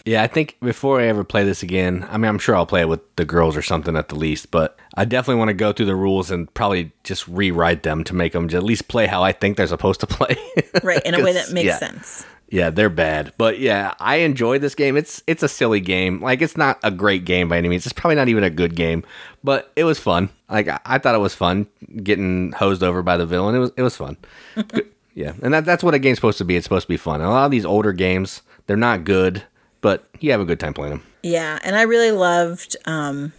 [0.05, 2.81] yeah, I think before I ever play this again, I mean, I'm sure I'll play
[2.81, 5.73] it with the girls or something at the least, but I definitely want to go
[5.73, 9.23] through the rules and probably just rewrite them to make them at least play how
[9.23, 10.35] I think they're supposed to play.
[10.83, 11.77] Right, in a way that makes yeah.
[11.77, 12.25] sense.
[12.51, 13.33] Yeah, they're bad.
[13.37, 14.97] But yeah, I enjoy this game.
[14.97, 16.21] It's it's a silly game.
[16.21, 17.85] Like it's not a great game by any means.
[17.85, 19.03] It's probably not even a good game,
[19.43, 20.29] but it was fun.
[20.49, 21.65] Like I, I thought it was fun
[22.03, 23.55] getting hosed over by the villain.
[23.55, 24.17] It was it was fun.
[25.13, 26.55] Yeah, and that, that's what a game's supposed to be.
[26.55, 27.19] It's supposed to be fun.
[27.19, 29.43] And a lot of these older games, they're not good,
[29.81, 31.03] but you have a good time playing them.
[31.21, 33.33] Yeah, and I really loved um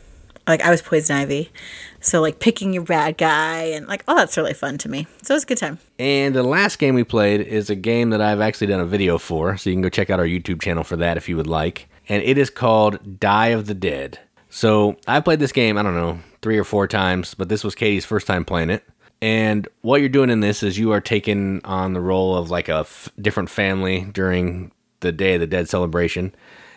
[0.47, 1.51] like I was poison ivy.
[2.03, 5.07] So like picking your bad guy and like oh that's really fun to me.
[5.23, 5.79] So it was a good time.
[5.99, 9.19] And the last game we played is a game that I've actually done a video
[9.19, 11.47] for, so you can go check out our YouTube channel for that if you would
[11.47, 11.89] like.
[12.09, 14.19] And it is called Die of the Dead.
[14.51, 17.75] So I've played this game, I don't know, three or four times, but this was
[17.75, 18.85] Katie's first time playing it.
[19.23, 22.69] And what you're doing in this is you are taking on the role of like
[22.69, 26.35] a f- different family during the Day of the Dead celebration,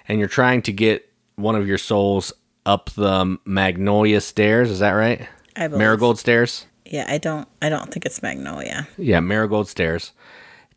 [0.07, 2.31] and you're trying to get one of your souls
[2.65, 4.69] up the Magnolia stairs.
[4.69, 5.27] Is that right?
[5.55, 5.79] I believe.
[5.79, 6.65] Marigold stairs.
[6.85, 8.87] Yeah, I don't I don't think it's Magnolia.
[8.97, 10.11] Yeah, Marigold Stairs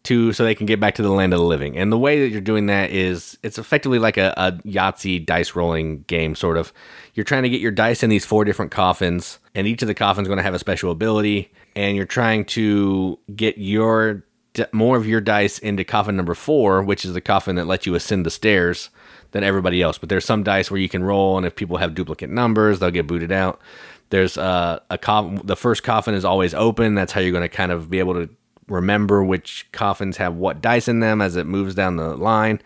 [0.05, 1.77] to so they can get back to the land of the living.
[1.77, 5.55] And the way that you're doing that is it's effectively like a, a Yahtzee dice
[5.55, 6.72] rolling game, sort of.
[7.14, 9.94] You're trying to get your dice in these four different coffins, and each of the
[9.94, 14.24] coffins is going to have a special ability, and you're trying to get your
[14.73, 17.94] more of your dice into coffin number four, which is the coffin that lets you
[17.94, 18.90] ascend the stairs
[19.33, 19.99] than everybody else.
[19.99, 22.90] But there's some dice where you can roll, and if people have duplicate numbers, they'll
[22.90, 23.61] get booted out.
[24.11, 25.40] There's uh, a coffin.
[25.44, 26.94] The first coffin is always open.
[26.94, 28.31] That's how you're going to kind of be able to
[28.68, 32.61] remember which coffins have what dice in them as it moves down the line.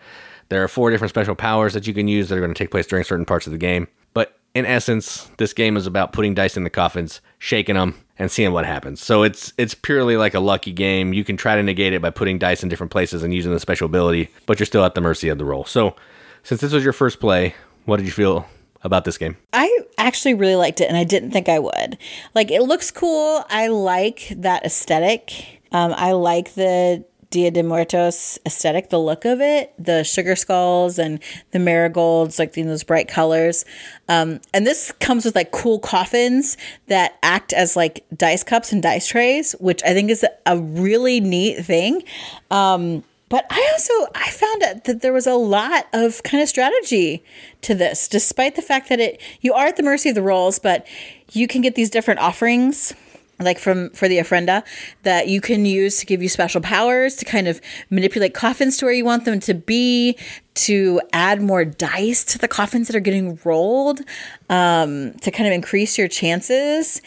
[0.49, 2.71] There are four different special powers that you can use that are going to take
[2.71, 3.87] place during certain parts of the game.
[4.13, 8.29] But in essence, this game is about putting dice in the coffins, shaking them, and
[8.29, 9.01] seeing what happens.
[9.01, 11.13] So it's it's purely like a lucky game.
[11.13, 13.59] You can try to negate it by putting dice in different places and using the
[13.59, 15.65] special ability, but you're still at the mercy of the roll.
[15.65, 15.95] So
[16.43, 18.45] since this was your first play, what did you feel
[18.83, 19.37] about this game?
[19.53, 21.97] I actually really liked it and I didn't think I would.
[22.35, 23.43] Like it looks cool.
[23.49, 25.61] I like that aesthetic.
[25.71, 30.99] Um, I like the Dia de Muertos aesthetic, the look of it, the sugar skulls
[30.99, 31.19] and
[31.49, 33.65] the marigolds, like in those bright colors.
[34.07, 36.57] Um, and this comes with like cool coffins
[36.89, 41.19] that act as like dice cups and dice trays, which I think is a really
[41.19, 42.03] neat thing.
[42.51, 47.23] Um, but I also I found that there was a lot of kind of strategy
[47.61, 50.59] to this, despite the fact that it you are at the mercy of the rolls,
[50.59, 50.85] but
[51.31, 52.93] you can get these different offerings
[53.39, 54.63] like from for the ofrenda
[55.03, 58.85] that you can use to give you special powers to kind of manipulate coffins to
[58.85, 60.17] where you want them to be
[60.53, 64.01] to add more dice to the coffins that are getting rolled
[64.49, 67.01] um, to kind of increase your chances.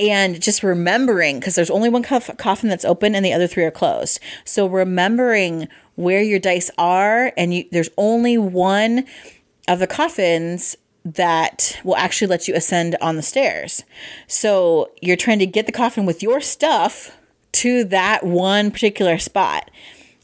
[0.00, 3.62] And just remembering because there's only one cof- coffin that's open and the other three
[3.62, 4.18] are closed.
[4.44, 9.04] So remembering where your dice are and you, there's only one
[9.68, 13.84] of the coffins that will actually let you ascend on the stairs.
[14.26, 17.16] So you're trying to get the coffin with your stuff
[17.52, 19.70] to that one particular spot.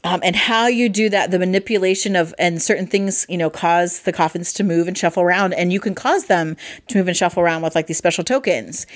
[0.03, 4.01] Um, and how you do that, the manipulation of, and certain things, you know, cause
[4.01, 7.15] the coffins to move and shuffle around, and you can cause them to move and
[7.15, 8.87] shuffle around with like these special tokens.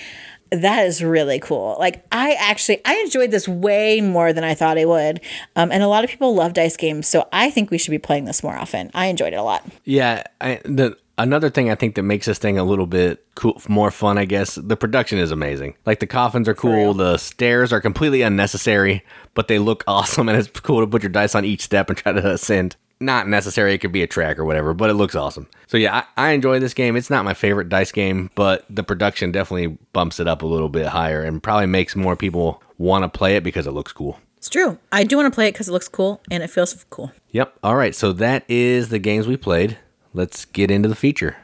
[0.50, 1.76] That is really cool.
[1.80, 5.22] Like I actually I enjoyed this way more than I thought I would,
[5.56, 8.00] um, and a lot of people love dice games, so I think we should be
[8.00, 8.90] playing this more often.
[8.96, 9.64] I enjoyed it a lot.
[9.84, 13.62] Yeah, I, the another thing I think that makes this thing a little bit cool,
[13.68, 15.76] more fun, I guess, the production is amazing.
[15.86, 20.38] Like the coffins are cool, the stairs are completely unnecessary, but they look awesome, and
[20.38, 22.76] it's cool to put your dice on each step and try to ascend.
[23.02, 25.48] Not necessary, it could be a track or whatever, but it looks awesome.
[25.68, 26.96] So yeah, I, I enjoy this game.
[26.96, 30.70] It's not my favorite dice game, but the production definitely bumps it up a little
[30.70, 34.20] bit higher and probably makes more people want to play it because it looks cool.
[34.38, 34.78] It's true.
[34.92, 37.12] I do want to play it because it looks cool and it feels cool.
[37.32, 37.58] Yep.
[37.64, 37.96] All right.
[37.96, 39.78] So that is the games we played
[40.16, 41.36] let's get into the feature.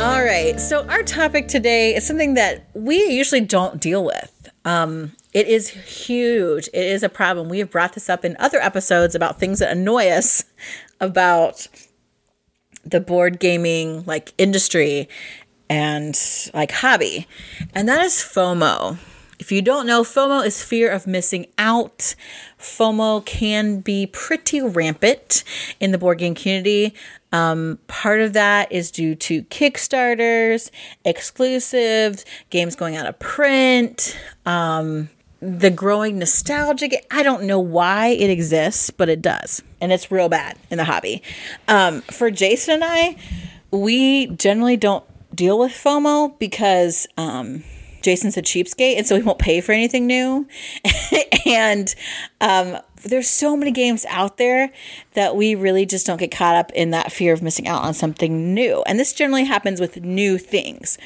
[0.00, 0.54] All right.
[0.58, 4.50] So, our topic today is something that we usually don't deal with.
[4.64, 6.68] Um, it is huge.
[6.68, 7.48] It is a problem.
[7.48, 10.44] We have brought this up in other episodes about things that annoy us
[11.00, 11.68] about
[12.84, 15.08] the board gaming like industry
[15.70, 16.18] and
[16.52, 17.28] like hobby.
[17.74, 18.98] And that is FOMO.
[19.38, 22.14] If you don't know, FOMO is fear of missing out.
[22.62, 25.44] FOMO can be pretty rampant
[25.80, 26.94] in the board game community.
[27.32, 30.70] Um, part of that is due to Kickstarters,
[31.04, 35.08] exclusives, games going out of print, um,
[35.40, 36.88] the growing nostalgia.
[37.10, 39.62] I don't know why it exists, but it does.
[39.80, 41.22] And it's real bad in the hobby.
[41.68, 43.16] Um, for Jason and I,
[43.70, 47.64] we generally don't deal with FOMO because um,
[48.02, 50.46] Jason's a cheapskate, and so he won't pay for anything new.
[51.46, 51.94] and
[52.40, 54.70] um, there's so many games out there
[55.14, 57.94] that we really just don't get caught up in that fear of missing out on
[57.94, 58.82] something new.
[58.86, 60.98] And this generally happens with new things.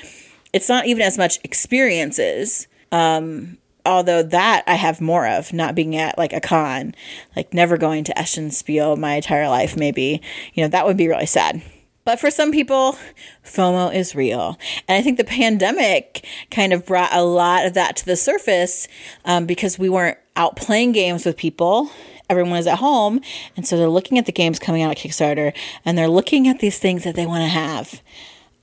[0.52, 2.66] It's not even as much experiences.
[2.92, 6.94] Um, although that I have more of, not being at like a con,
[7.34, 10.20] like never going to Essen Spiel my entire life, maybe.
[10.54, 11.62] You know, that would be really sad.
[12.06, 12.96] But for some people,
[13.44, 14.56] FOMO is real.
[14.86, 18.86] And I think the pandemic kind of brought a lot of that to the surface
[19.24, 21.90] um, because we weren't out playing games with people.
[22.30, 23.20] Everyone is at home.
[23.56, 25.52] And so they're looking at the games coming out at Kickstarter
[25.84, 28.00] and they're looking at these things that they want to have.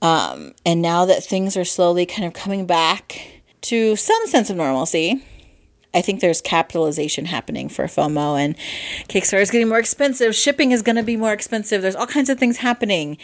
[0.00, 4.56] Um, and now that things are slowly kind of coming back to some sense of
[4.56, 5.22] normalcy,
[5.94, 8.56] I think there's capitalization happening for FOMO and
[9.08, 10.34] Kickstarter is getting more expensive.
[10.34, 11.82] Shipping is going to be more expensive.
[11.82, 13.16] There's all kinds of things happening.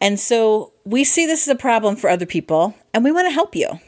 [0.00, 3.32] And so we see this as a problem for other people and we want to
[3.32, 3.80] help you.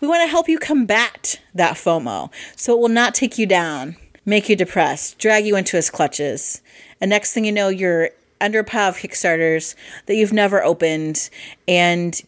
[0.00, 3.96] We want to help you combat that FOMO so it will not take you down,
[4.24, 6.62] make you depressed, drag you into his clutches.
[7.00, 8.10] And next thing you know, you're
[8.40, 9.74] under a pile of Kickstarters
[10.06, 11.30] that you've never opened
[11.68, 12.20] and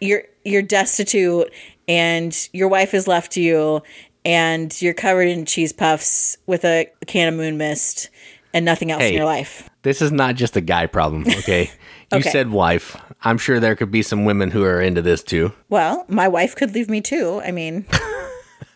[0.00, 1.50] you're you're destitute
[1.88, 3.82] and your wife has left you
[4.24, 8.10] and you're covered in cheese puffs with a can of moon mist
[8.52, 9.68] and nothing else hey, in your life.
[9.82, 11.70] This is not just a guy problem, okay?
[12.12, 12.96] You said wife.
[13.22, 15.52] I'm sure there could be some women who are into this too.
[15.68, 17.40] Well, my wife could leave me too.
[17.44, 17.86] I mean,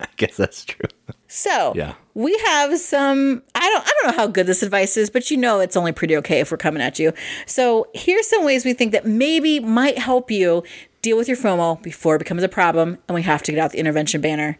[0.01, 0.89] I guess that's true.
[1.29, 1.95] so Yeah.
[2.15, 3.43] we have some.
[3.55, 3.85] I don't.
[3.87, 6.41] I don't know how good this advice is, but you know it's only pretty okay
[6.41, 7.13] if we're coming at you.
[7.47, 10.65] So here's some ways we think that maybe might help you
[11.03, 13.71] deal with your FOMO before it becomes a problem, and we have to get out
[13.71, 14.59] the intervention banner.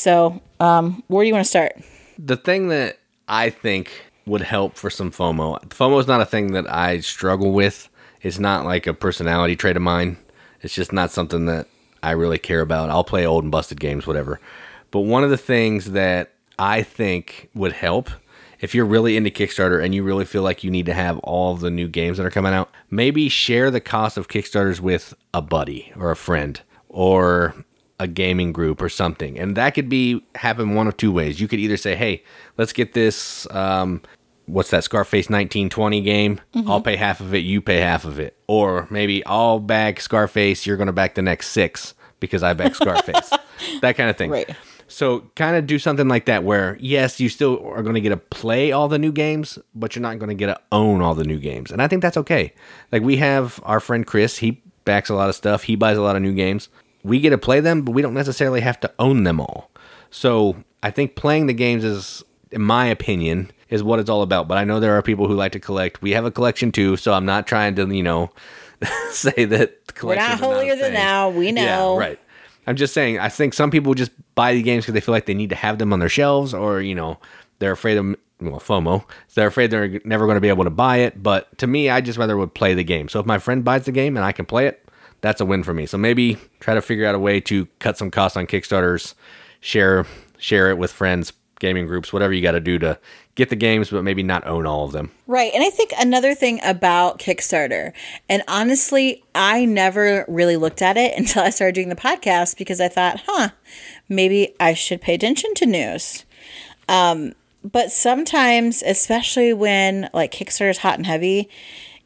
[0.00, 1.76] So, um, where do you want to start?
[2.18, 3.90] The thing that I think
[4.24, 5.62] would help for some FOMO.
[5.68, 7.90] FOMO is not a thing that I struggle with.
[8.22, 10.16] It's not like a personality trait of mine.
[10.62, 11.66] It's just not something that
[12.02, 12.88] I really care about.
[12.88, 14.40] I'll play old and busted games, whatever.
[14.90, 18.08] But one of the things that I think would help
[18.60, 21.56] if you're really into Kickstarter and you really feel like you need to have all
[21.56, 25.42] the new games that are coming out, maybe share the cost of Kickstarters with a
[25.42, 27.54] buddy or a friend or
[28.00, 29.38] a gaming group or something.
[29.38, 31.40] And that could be happen one of two ways.
[31.40, 32.24] You could either say, "Hey,
[32.56, 34.02] let's get this um
[34.46, 36.40] what's that Scarface 1920 game?
[36.66, 40.66] I'll pay half of it, you pay half of it." Or maybe I'll back Scarface,
[40.66, 43.30] you're going to back the next 6 because I back Scarface.
[43.82, 44.30] that kind of thing.
[44.30, 44.50] Right.
[44.88, 48.08] So kind of do something like that where yes, you still are going to get
[48.08, 51.14] to play all the new games, but you're not going to get to own all
[51.14, 51.70] the new games.
[51.70, 52.54] And I think that's okay.
[52.90, 56.02] Like we have our friend Chris, he backs a lot of stuff, he buys a
[56.02, 56.70] lot of new games.
[57.02, 59.70] We get to play them, but we don't necessarily have to own them all.
[60.10, 64.48] So I think playing the games is in my opinion is what it's all about.
[64.48, 66.02] But I know there are people who like to collect.
[66.02, 68.30] We have a collection too, so I'm not trying to, you know,
[69.10, 70.94] say that We're not collections are a holier than thing.
[70.94, 71.30] thou.
[71.30, 71.62] We know.
[71.62, 72.18] Yeah, right.
[72.66, 73.18] I'm just saying.
[73.18, 75.56] I think some people just buy the games because they feel like they need to
[75.56, 77.18] have them on their shelves, or you know,
[77.58, 79.04] they're afraid of well FOMO.
[79.34, 81.22] They're afraid they're never going to be able to buy it.
[81.22, 83.08] But to me, I just rather would play the game.
[83.08, 84.86] So if my friend buys the game and I can play it,
[85.20, 85.86] that's a win for me.
[85.86, 89.14] So maybe try to figure out a way to cut some costs on Kickstarters,
[89.60, 90.06] share
[90.38, 92.98] share it with friends, gaming groups, whatever you got to do to
[93.36, 95.10] get the games, but maybe not own all of them.
[95.26, 95.52] Right.
[95.54, 97.92] And I think another thing about Kickstarter,
[98.28, 102.80] and honestly, I never really looked at it until I started doing the podcast because
[102.80, 103.50] I thought, huh,
[104.08, 106.24] maybe I should pay attention to news.
[106.88, 111.48] Um, but sometimes, especially when like Kickstarter is hot and heavy,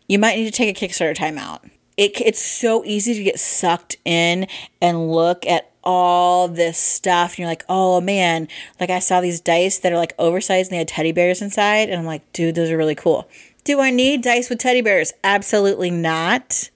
[0.09, 1.71] you might need to take a Kickstarter timeout.
[1.97, 4.47] It, it's so easy to get sucked in
[4.81, 7.33] and look at all this stuff.
[7.33, 8.49] And you're like, oh man,
[8.81, 11.89] like I saw these dice that are like oversized and they had teddy bears inside.
[11.91, 13.29] And I'm like, dude, those are really cool.
[13.65, 15.13] Do I need dice with teddy bears?
[15.23, 16.71] Absolutely not.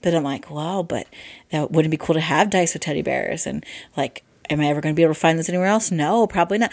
[0.00, 1.06] But I'm like, wow, but
[1.50, 3.46] that wouldn't be cool to have dice with teddy bears.
[3.46, 3.64] And
[3.96, 5.90] like, am I ever going to be able to find this anywhere else?
[5.90, 6.72] No, probably not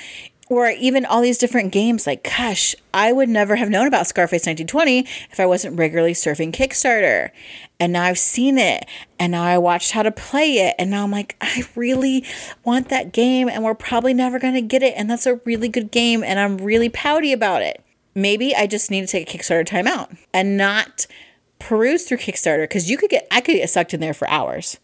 [0.49, 4.41] or even all these different games like gosh i would never have known about scarface
[4.41, 4.99] 1920
[5.31, 7.29] if i wasn't regularly surfing kickstarter.
[7.79, 8.85] And now i've seen it
[9.17, 12.25] and now i watched how to play it and now i'm like i really
[12.65, 15.69] want that game and we're probably never going to get it and that's a really
[15.69, 17.81] good game and i'm really pouty about it.
[18.15, 21.07] Maybe i just need to take a kickstarter timeout and not
[21.59, 24.79] peruse through kickstarter because you could get i could get sucked in there for hours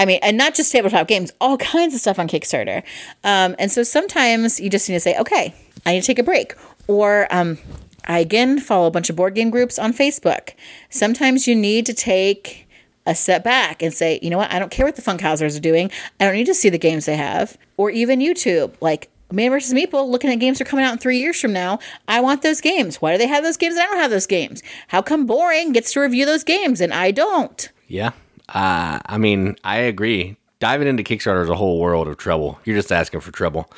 [0.00, 2.82] I mean, and not just tabletop games, all kinds of stuff on Kickstarter.
[3.22, 6.22] Um, and so sometimes you just need to say, okay, I need to take a
[6.22, 6.54] break.
[6.88, 7.58] Or um,
[8.06, 10.54] I again follow a bunch of board game groups on Facebook.
[10.88, 12.66] Sometimes you need to take
[13.04, 15.60] a step back and say, you know what, I don't care what the Funkhausers are
[15.60, 15.90] doing.
[16.18, 17.58] I don't need to see the games they have.
[17.76, 19.74] Or even YouTube, like Man vs.
[19.74, 21.78] Meeple, looking at games that are coming out in three years from now.
[22.08, 23.02] I want those games.
[23.02, 24.62] Why do they have those games and I don't have those games?
[24.88, 27.70] How come Boring gets to review those games and I don't?
[27.86, 28.12] Yeah.
[28.54, 30.36] Uh, I mean, I agree.
[30.58, 32.60] Diving into Kickstarter is a whole world of trouble.
[32.64, 33.70] You're just asking for trouble.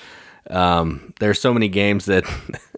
[0.51, 2.25] Um, there's so many games that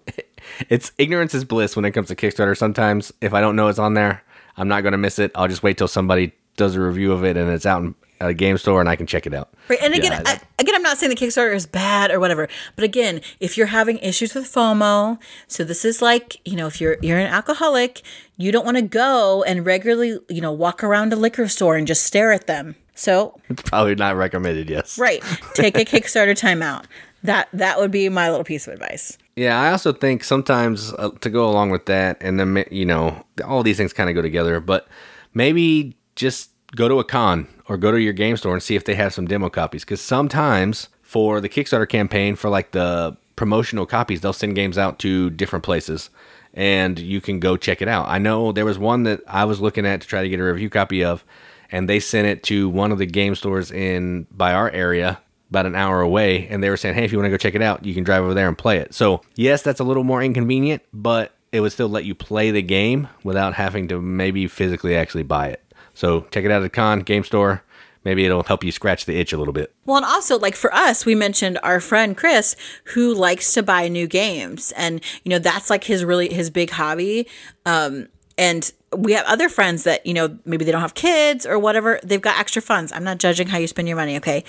[0.69, 2.57] it's ignorance is bliss when it comes to Kickstarter.
[2.57, 4.23] Sometimes if I don't know it's on there,
[4.57, 5.31] I'm not going to miss it.
[5.35, 8.31] I'll just wait till somebody does a review of it and it's out in, at
[8.31, 9.51] a game store and I can check it out.
[9.69, 9.79] Right.
[9.83, 12.85] And again, Yeah, I, again, I'm not saying the Kickstarter is bad or whatever, but
[12.85, 16.97] again, if you're having issues with FOMO, so this is like, you know, if you're
[17.03, 18.03] you're an alcoholic,
[18.37, 21.87] you don't want to go and regularly, you know, walk around a liquor store and
[21.87, 22.77] just stare at them.
[22.97, 24.71] So, It's probably not recommended.
[24.71, 24.99] Yes.
[24.99, 25.23] right,
[25.55, 26.85] take a Kickstarter timeout.
[27.25, 29.19] That that would be my little piece of advice.
[29.35, 33.25] Yeah, I also think sometimes uh, to go along with that, and then you know,
[33.45, 34.61] all these things kind of go together.
[34.61, 34.87] But
[35.33, 38.85] maybe just go to a con or go to your game store and see if
[38.85, 39.85] they have some demo copies.
[39.85, 44.99] Because sometimes for the Kickstarter campaign, for like the promotional copies, they'll send games out
[45.01, 46.11] to different places,
[46.53, 48.09] and you can go check it out.
[48.09, 50.45] I know there was one that I was looking at to try to get a
[50.45, 51.25] review copy of,
[51.71, 55.67] and they sent it to one of the game stores in by our area about
[55.67, 57.63] an hour away and they were saying hey if you want to go check it
[57.63, 60.21] out you can drive over there and play it so yes that's a little more
[60.21, 64.97] inconvenient but it would still let you play the game without having to maybe physically
[64.97, 65.63] actually buy it
[65.95, 67.63] so check it out at con game store
[68.05, 70.73] maybe it'll help you scratch the itch a little bit Well, and also like for
[70.75, 72.57] us, we mentioned our friend Chris
[72.93, 76.71] who likes to buy new games, and you know that's like his really his big
[76.71, 77.27] hobby.
[77.65, 81.59] Um, and we have other friends that, you know, maybe they don't have kids or
[81.59, 82.01] whatever.
[82.03, 82.93] They've got extra funds.
[82.93, 84.45] I'm not judging how you spend your money, okay?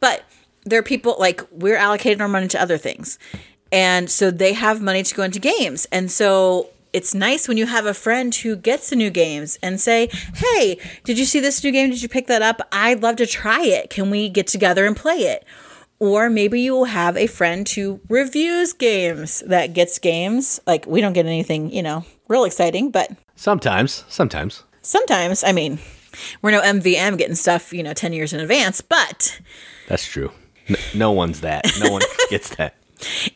[0.00, 0.24] But
[0.64, 3.18] there are people like we're allocating our money to other things.
[3.72, 5.86] And so they have money to go into games.
[5.90, 9.80] And so it's nice when you have a friend who gets the new games and
[9.80, 11.90] say, Hey, did you see this new game?
[11.90, 12.60] Did you pick that up?
[12.72, 13.90] I'd love to try it.
[13.90, 15.44] Can we get together and play it?
[15.98, 20.60] Or maybe you will have a friend who reviews games that gets games.
[20.66, 24.62] Like we don't get anything, you know, real exciting, but Sometimes, sometimes.
[24.82, 25.78] sometimes, I mean,
[26.42, 29.40] we're no MVM getting stuff, you know, 10 years in advance, but
[29.88, 30.30] That's true.
[30.68, 31.64] N- no one's that.
[31.80, 32.74] No one gets that.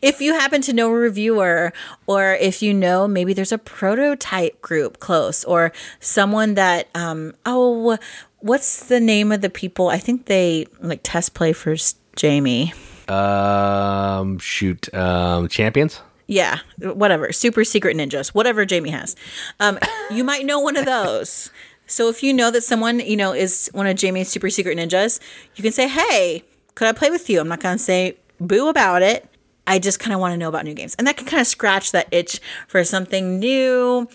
[0.03, 1.73] If you happen to know a reviewer
[2.07, 7.99] or if you know maybe there's a prototype group close or someone that um oh
[8.41, 9.89] what's the name of the people?
[9.89, 12.73] I think they like test play for Jamey.
[13.11, 14.93] Um, shoot.
[14.95, 16.01] Um, champions.
[16.27, 19.17] yeah whatever super secret ninjas whatever Jamey has.
[19.61, 19.79] Um
[20.11, 21.51] you might know one of those.
[21.87, 25.21] So if you know that someone you know is one of Jamey's super secret ninjas
[25.57, 26.45] you can say hey
[26.75, 27.41] could i play with you?
[27.41, 29.27] I'm not gonna say boo about it
[29.69, 31.47] i just kind of want to know about new games and that can kind of
[31.47, 34.09] scratch that itch for something new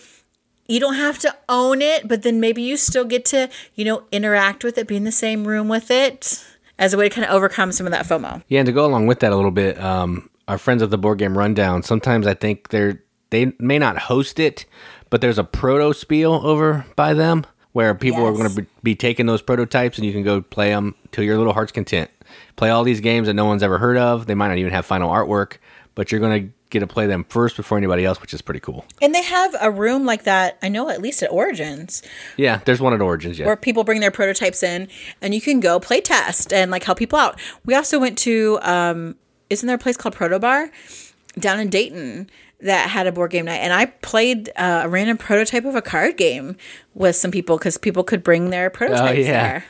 [0.66, 4.02] you don't have to own it but then maybe you still get to you know
[4.12, 6.44] interact with it be in the same room with it
[6.78, 8.84] as a way to kind of overcome some of that fomo Yeah, and to go
[8.84, 11.82] along with that a little bit, um, our friends at the board game rundown.
[11.82, 13.00] Sometimes I think they're
[13.30, 14.64] they may not host it,
[15.10, 19.26] but there's a Protospiel over by them where people are going to be, be taking
[19.26, 22.08] those prototypes and you can go play them to your little heart's content.
[22.56, 24.26] Play all these games that no one's ever heard of.
[24.26, 25.58] They might not even have final artwork,
[25.94, 28.58] but you're going to get to play them first before anybody else, which is pretty
[28.58, 28.84] cool.
[29.00, 32.02] and they have a room like that i know at least at origins
[32.36, 33.38] Yeah, there's one at Origins.
[33.38, 34.88] Yeah, where people bring their prototypes in
[35.22, 37.38] and you can go play test and like help people out.
[37.64, 39.14] We also went to um
[39.50, 40.70] isn't there a place called Proto Bar
[41.38, 42.28] down in Dayton
[42.60, 45.82] that had a board game night and I played uh, a random prototype of a
[45.82, 46.56] card game
[46.94, 49.64] with some people cuz people could bring their prototypes oh yeah, there.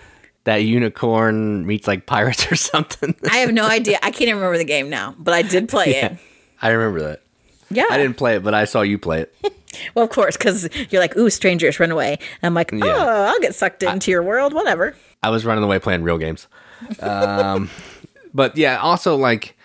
[0.44, 3.14] That unicorn meets like pirates or something.
[3.30, 3.98] I have no idea.
[4.02, 6.16] I can't even remember the game now, but I did play it.
[6.62, 7.22] I remember that.
[7.70, 7.86] Yeah.
[7.90, 9.34] I didn't play it, but I saw you play it.
[9.96, 12.12] Well, of course, because you're like, ooh, strangers, run away.
[12.12, 13.32] And I'm like, oh, Yeah.
[13.32, 14.94] I'll get sucked into your world, whatever.
[15.20, 16.46] I was running away playing real games.
[17.00, 17.70] Um,
[18.34, 19.56] but yeah, also like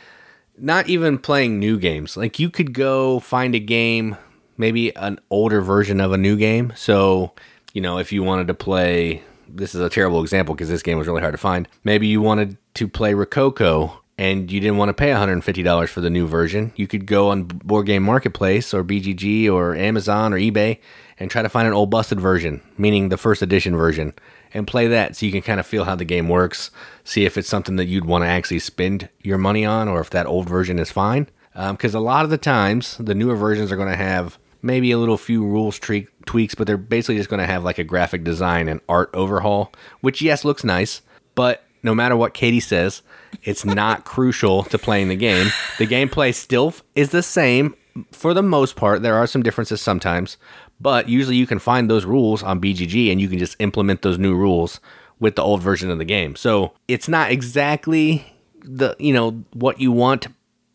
[0.58, 2.18] not even playing new games.
[2.18, 4.18] Like you could go find a game,
[4.58, 6.74] maybe an older version of a new game.
[6.76, 7.34] So,
[7.74, 9.22] you know, if you wanted to play,
[9.54, 11.68] this is a terrible example because this game was really hard to find.
[11.84, 16.10] Maybe you wanted to play Rococo and you didn't want to pay $150 for the
[16.10, 16.74] new version.
[16.76, 20.80] You could go on Board Game Marketplace or BGG or Amazon or eBay
[21.18, 24.14] and try to find an old busted version, meaning the first edition version,
[24.54, 26.70] and play that so you can kind of feel how the game works,
[27.06, 30.10] see if it's something that you'd want to actually spend your money on or if
[30.10, 31.30] that old version is fine.
[31.56, 34.92] Um, because a lot of the times, the newer versions are going to have maybe
[34.92, 37.84] a little few rules tre- tweaks, but they're basically just going to have like a
[37.84, 41.02] graphic design and art overhaul, which, yes, looks nice,
[41.36, 43.02] but no matter what Katie says,
[43.44, 45.48] it's not crucial to playing the game.
[45.78, 47.76] The gameplay still is the same
[48.12, 49.02] for the most part.
[49.02, 50.38] There are some differences sometimes,
[50.80, 54.18] but usually you can find those rules on BGG and you can just implement those
[54.18, 54.80] new rules
[55.20, 56.36] with the old version of the game.
[56.36, 58.26] So it's not exactly
[58.62, 60.28] the you know what you want,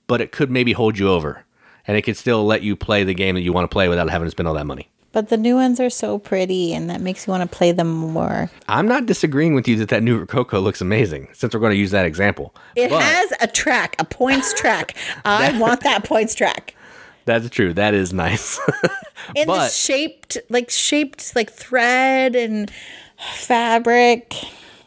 [0.06, 1.44] but it could maybe hold you over,
[1.86, 4.08] and it could still let you play the game that you want to play without
[4.10, 4.88] having to spend all that money.
[5.12, 7.88] But the new ones are so pretty, and that makes you want to play them
[7.88, 8.50] more.
[8.68, 11.76] I'm not disagreeing with you that that new Rococo looks amazing, since we're going to
[11.78, 12.52] use that example.
[12.74, 14.96] It But- has a track, a points track.
[15.24, 16.74] I want that points track.
[17.26, 17.72] That's true.
[17.72, 18.58] That is nice.
[19.36, 22.70] And the shaped, like shaped, like thread and
[23.38, 24.34] fabric.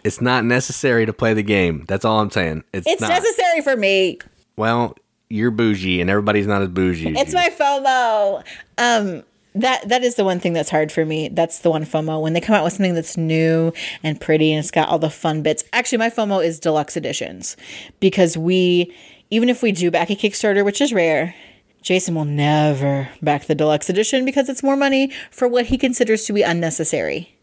[0.03, 1.85] it's not necessary to play the game.
[1.87, 2.63] That's all I'm saying.
[2.73, 3.09] It's, It's not.
[3.09, 4.19] necessary for me.
[4.55, 4.95] Well,
[5.29, 7.15] you're bougie, and everybody's not as bougie.
[7.15, 7.39] as It's you.
[7.39, 8.43] my FOMO.
[8.77, 9.23] Um,
[9.55, 11.29] that that is the one thing that's hard for me.
[11.29, 13.73] That's the one FOMO when they come out with something that's new
[14.03, 15.63] and pretty and it's got all the fun bits.
[15.73, 17.57] Actually, my FOMO is deluxe editions
[17.99, 18.93] because we,
[19.31, 21.33] even if we do back a Kickstarter, which is rare,
[21.81, 26.25] Jason will never back the deluxe edition because it's more money for what he considers
[26.25, 27.36] to be unnecessary.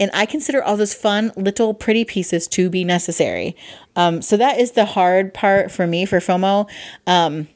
[0.00, 3.56] And I consider all those fun little pretty pieces to be necessary.
[3.96, 6.68] Um, so that is the hard part for me for FOMO.
[7.06, 7.48] Um,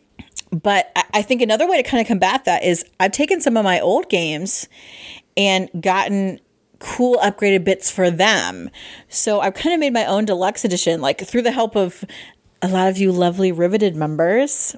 [0.50, 3.56] but I, I think another way to kind of combat that is I've taken some
[3.56, 4.68] of my old games
[5.36, 6.40] and gotten
[6.78, 8.68] cool upgraded bits for them.
[9.08, 12.04] So I've kind of made my own deluxe edition, like through the help of
[12.60, 14.76] a lot of you lovely riveted members.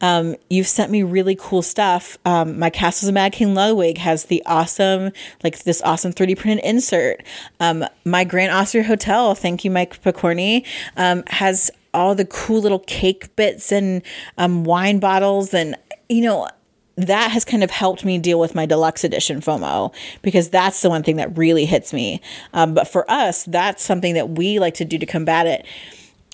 [0.00, 2.18] Um, you've sent me really cool stuff.
[2.24, 6.64] Um, my Castles of Mad King Ludwig has the awesome, like this awesome 3D printed
[6.64, 7.22] insert.
[7.60, 10.64] Um, my Grand Austria Hotel, thank you, Mike Picorni,
[10.96, 14.02] um, has all the cool little cake bits and
[14.36, 15.54] um, wine bottles.
[15.54, 15.76] And,
[16.08, 16.48] you know,
[16.96, 20.88] that has kind of helped me deal with my deluxe edition FOMO because that's the
[20.88, 22.20] one thing that really hits me.
[22.52, 25.66] Um, but for us, that's something that we like to do to combat it.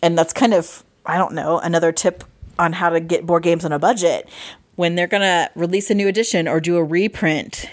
[0.03, 2.25] And that's kind of, I don't know, another tip
[2.59, 4.29] on how to get board games on a budget.
[4.77, 7.69] When they're going to release a new edition or do a reprint,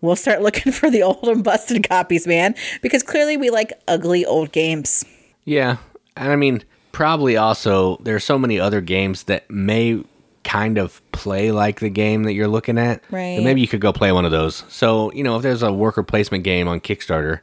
[0.00, 4.24] we'll start looking for the old and busted copies, man, because clearly we like ugly
[4.24, 5.04] old games.
[5.44, 5.78] Yeah.
[6.16, 6.62] And I mean,
[6.92, 10.04] probably also there's so many other games that may
[10.44, 13.02] kind of play like the game that you're looking at.
[13.10, 13.42] Right.
[13.42, 14.62] maybe you could go play one of those.
[14.68, 17.40] So, you know, if there's a worker placement game on Kickstarter,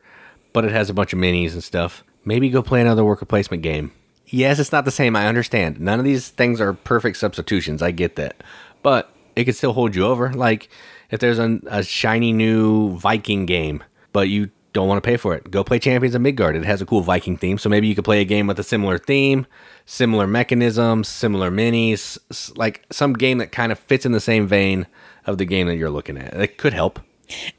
[0.54, 3.64] but it has a bunch of minis and stuff, maybe go play another worker placement
[3.64, 3.92] game.
[4.32, 5.16] Yes, it's not the same.
[5.16, 5.80] I understand.
[5.80, 7.82] None of these things are perfect substitutions.
[7.82, 8.42] I get that.
[8.82, 10.32] But it could still hold you over.
[10.34, 10.70] Like
[11.12, 15.36] if there's a, a shiny new Viking game, but you don't want to pay for
[15.36, 16.56] it, go play Champions of Midgard.
[16.56, 17.58] It has a cool Viking theme.
[17.58, 19.46] So maybe you could play a game with a similar theme,
[19.86, 22.18] similar mechanisms, similar minis,
[22.58, 24.88] like some game that kind of fits in the same vein
[25.26, 26.34] of the game that you're looking at.
[26.34, 27.02] It could help.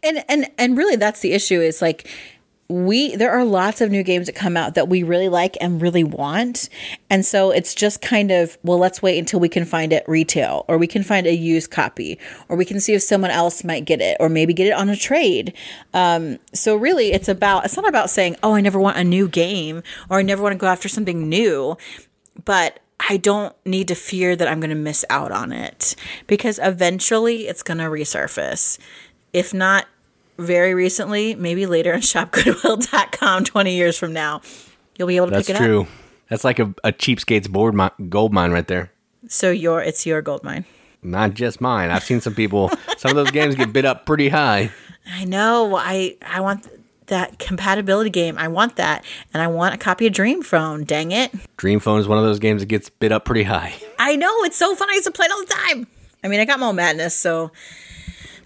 [0.02, 2.08] and and and really that's the issue is like
[2.72, 5.82] we there are lots of new games that come out that we really like and
[5.82, 6.70] really want
[7.10, 10.64] and so it's just kind of well let's wait until we can find it retail
[10.68, 12.18] or we can find a used copy
[12.48, 14.88] or we can see if someone else might get it or maybe get it on
[14.88, 15.52] a trade
[15.92, 19.28] um, so really it's about it's not about saying oh i never want a new
[19.28, 21.76] game or i never want to go after something new
[22.44, 22.78] but
[23.10, 25.96] I don't need to fear that I'm going to miss out on it
[26.28, 28.78] because eventually it's going to resurface.
[29.32, 29.86] If not
[30.38, 34.40] very recently, maybe later on shopgoodwill.com 20 years from now,
[34.98, 35.82] you'll be able to That's pick it true.
[35.82, 35.86] up.
[35.86, 35.98] That's true.
[36.28, 38.90] That's like a, a cheapskate's board mi- gold mine right there.
[39.28, 40.64] So your it's your gold mine.
[41.02, 41.90] Not just mine.
[41.90, 42.70] I've seen some people.
[42.96, 44.70] some of those games get bid up pretty high.
[45.10, 45.76] I know.
[45.76, 46.66] I I want
[47.06, 48.38] that compatibility game.
[48.38, 49.04] I want that
[49.34, 50.84] and I want a copy of Dream Phone.
[50.84, 51.32] Dang it.
[51.58, 53.74] Dream Phone is one of those games that gets bid up pretty high.
[53.98, 54.32] I know.
[54.44, 54.88] It's so fun.
[54.90, 55.86] I used to play it all the time.
[56.24, 57.50] I mean, I got Mall Madness, so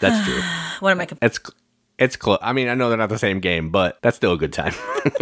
[0.00, 0.40] That's true.
[0.80, 1.38] what am I comp- It's
[1.98, 2.38] it's close.
[2.42, 4.74] I mean, I know they're not the same game, but that's still a good time.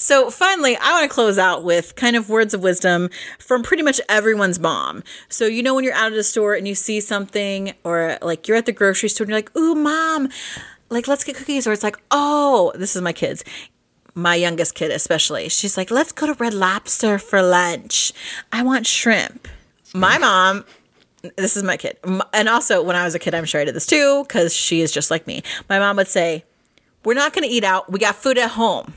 [0.00, 3.82] So finally, I want to close out with kind of words of wisdom from pretty
[3.82, 5.02] much everyone's mom.
[5.28, 8.46] So you know when you're out at a store and you see something or like
[8.46, 10.28] you're at the grocery store and you're like, "Ooh, mom,
[10.88, 13.44] like let's get cookies." Or it's like, "Oh, this is my kids."
[14.14, 15.48] My youngest kid especially.
[15.48, 18.12] She's like, "Let's go to Red Lobster for lunch.
[18.52, 19.48] I want shrimp."
[19.92, 20.64] My mom
[21.36, 21.98] this is my kid.
[22.32, 24.80] And also, when I was a kid, I'm sure I did this too, because she
[24.80, 25.42] is just like me.
[25.68, 26.44] My mom would say,
[27.04, 27.90] We're not going to eat out.
[27.90, 28.94] We got food at home.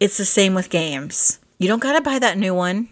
[0.00, 1.38] It's the same with games.
[1.58, 2.88] You don't got to buy that new one.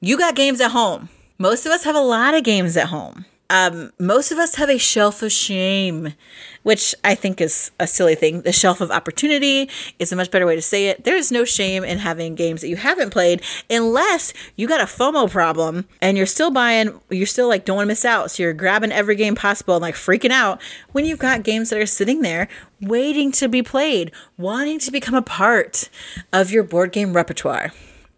[0.00, 1.08] You got games at home.
[1.38, 3.24] Most of us have a lot of games at home.
[3.48, 6.14] Um, most of us have a shelf of shame,
[6.62, 8.42] which I think is a silly thing.
[8.42, 11.04] The shelf of opportunity is a much better way to say it.
[11.04, 15.30] There's no shame in having games that you haven't played unless you got a FOMO
[15.30, 18.30] problem and you're still buying, you're still like, don't want to miss out.
[18.30, 20.60] So you're grabbing every game possible and like freaking out
[20.92, 22.48] when you've got games that are sitting there
[22.80, 25.88] waiting to be played, wanting to become a part
[26.32, 27.72] of your board game repertoire.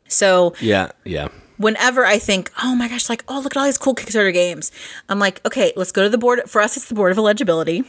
[0.09, 1.29] So yeah, yeah.
[1.57, 4.71] whenever I think, oh my gosh, like, oh, look at all these cool Kickstarter games,
[5.09, 6.43] I'm like, okay, let's go to the board.
[6.49, 7.85] For us, it's the board of illegibility.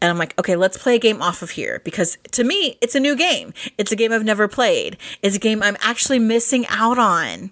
[0.00, 2.94] And I'm like, okay, let's play a game off of here because to me, it's
[2.94, 3.54] a new game.
[3.78, 4.96] It's a game I've never played.
[5.22, 7.50] It's a game I'm actually missing out on.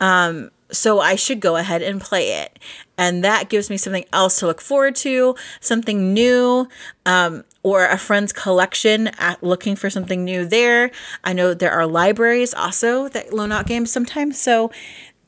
[0.00, 2.58] Um, so I should go ahead and play it.
[2.98, 6.68] And that gives me something else to look forward to, something new,
[7.04, 10.90] um, or a friend's collection at looking for something new there.
[11.24, 14.40] I know there are libraries also that loan out games sometimes.
[14.40, 14.70] So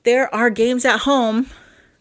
[0.04, 1.48] there are games at home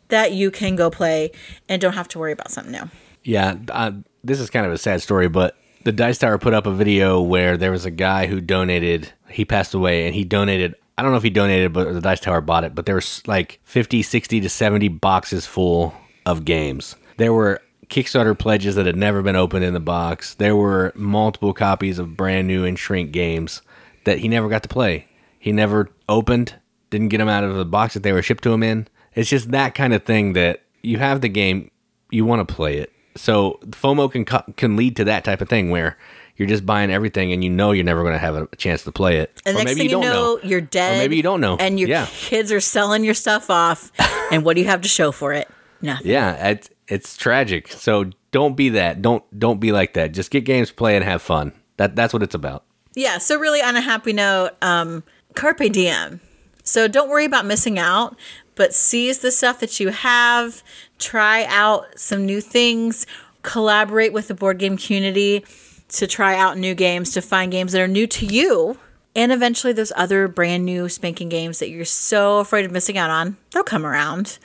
[0.09, 1.31] that you can go play
[1.67, 2.89] and don't have to worry about something new.
[3.23, 3.91] Yeah, uh,
[4.27, 7.21] this is kind of a sad story, but the Dice Tower put up a video
[7.21, 9.11] where there was a guy who donated.
[9.29, 10.75] He passed away, and he donated.
[10.97, 12.75] I don't know if he donated, but the Dice Tower bought it.
[12.75, 15.93] But there was like 50, 60 to 70 boxes full
[16.25, 16.95] of games.
[17.15, 20.33] There were Kickstarter pledges that had never been opened in the box.
[20.33, 23.61] There were multiple copies of brand new and shrink games
[24.03, 25.07] that he never got to play.
[25.39, 26.55] He never opened,
[26.89, 28.87] didn't get them out of the box that they were shipped to him in.
[29.15, 31.71] It's just that kind of thing that you have the game,
[32.11, 32.91] you want to play it.
[33.17, 35.97] So FOMO can can lead to that type of thing where
[36.37, 38.91] you're just buying everything and you know you're never going to have a chance to
[38.91, 39.41] play it.
[39.45, 40.95] And Or next maybe thing you, don't know, you're dead.
[40.95, 41.57] Or maybe you don't know.
[41.57, 43.91] And your yeah, kids are selling your stuff off.
[44.31, 45.49] and what do you have to show for it?
[45.81, 46.07] Nothing.
[46.07, 47.67] yeah, it's it's tragic.
[47.69, 49.01] So don't be that.
[49.01, 50.11] Don't don't be like that.
[50.11, 51.53] Just get games, play, and have fun.
[51.77, 52.63] That that's what it's about.
[52.95, 53.17] Yeah.
[53.19, 55.03] So really, on a happy note, um,
[55.35, 56.21] carpe diem.
[56.67, 58.17] So don't worry about missing out,
[58.55, 60.61] but seize the stuff that you have.
[60.99, 63.07] Try out some new things.
[63.41, 65.45] Collaborate with the board game community
[65.89, 68.77] to try out new games, to find games that are new to you,
[69.15, 73.09] And eventually, those other brand new spanking games that you're so afraid of missing out
[73.09, 74.37] on, they'll come around.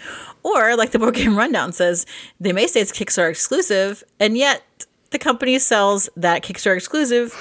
[0.42, 2.06] Or, like the Board Game Rundown says,
[2.40, 4.62] they may say it's Kickstarter exclusive, and yet
[5.10, 7.34] the company sells that Kickstarter exclusive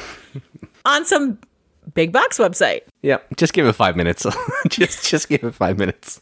[0.85, 1.39] on some
[1.93, 2.81] big box website.
[3.01, 4.25] Yeah, Just give it five minutes.
[4.69, 6.21] just just give it five minutes.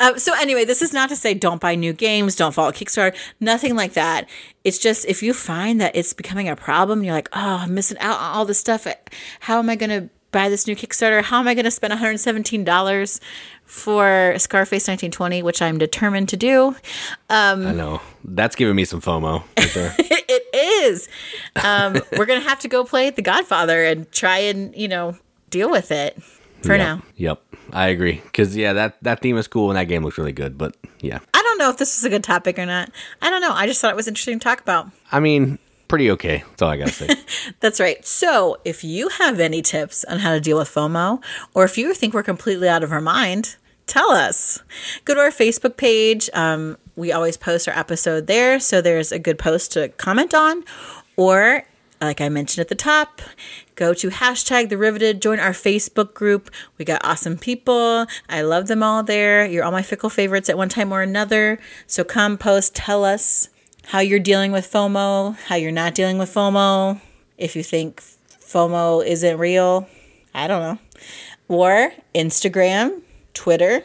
[0.00, 3.16] Uh, so anyway, this is not to say don't buy new games, don't follow Kickstarter,
[3.38, 4.28] nothing like that.
[4.64, 7.98] It's just if you find that it's becoming a problem, you're like, oh, I'm missing
[7.98, 8.86] out on all this stuff.
[9.40, 11.22] How am I going to buy this new Kickstarter?
[11.22, 13.20] How am I going to spend $117
[13.64, 16.76] for Scarface 1920, which I'm determined to do?
[17.28, 19.42] Um, I know that's giving me some FOMO.
[19.56, 19.94] Right there.
[20.30, 21.08] it is.
[21.62, 25.16] Um, we're gonna have to go play The Godfather and try and you know
[25.50, 26.20] deal with it
[26.62, 26.78] for yep.
[26.78, 27.02] now.
[27.16, 28.20] Yep, I agree.
[28.24, 30.58] Because yeah, that that theme is cool and that game looks really good.
[30.58, 32.90] But yeah, I don't know if this is a good topic or not.
[33.22, 33.52] I don't know.
[33.52, 34.88] I just thought it was interesting to talk about.
[35.12, 35.58] I mean,
[35.90, 36.44] pretty okay.
[36.50, 37.08] That's all I gotta say.
[37.60, 38.06] That's right.
[38.06, 41.20] So, if you have any tips on how to deal with FOMO,
[41.52, 43.56] or if you think we're completely out of our mind,
[43.88, 44.62] tell us.
[45.04, 46.30] Go to our Facebook page.
[46.32, 50.64] Um, we always post our episode there, so there's a good post to comment on.
[51.16, 51.64] Or,
[52.00, 53.20] like I mentioned at the top,
[53.74, 56.52] go to hashtag the riveted, join our Facebook group.
[56.78, 58.06] We got awesome people.
[58.28, 59.44] I love them all there.
[59.44, 61.58] You're all my fickle favorites at one time or another.
[61.88, 63.48] So come post, tell us
[63.90, 67.00] how you're dealing with FOMO, how you're not dealing with FOMO,
[67.36, 69.88] if you think FOMO isn't real.
[70.32, 70.78] I don't know.
[71.48, 73.02] Or Instagram,
[73.34, 73.82] Twitter,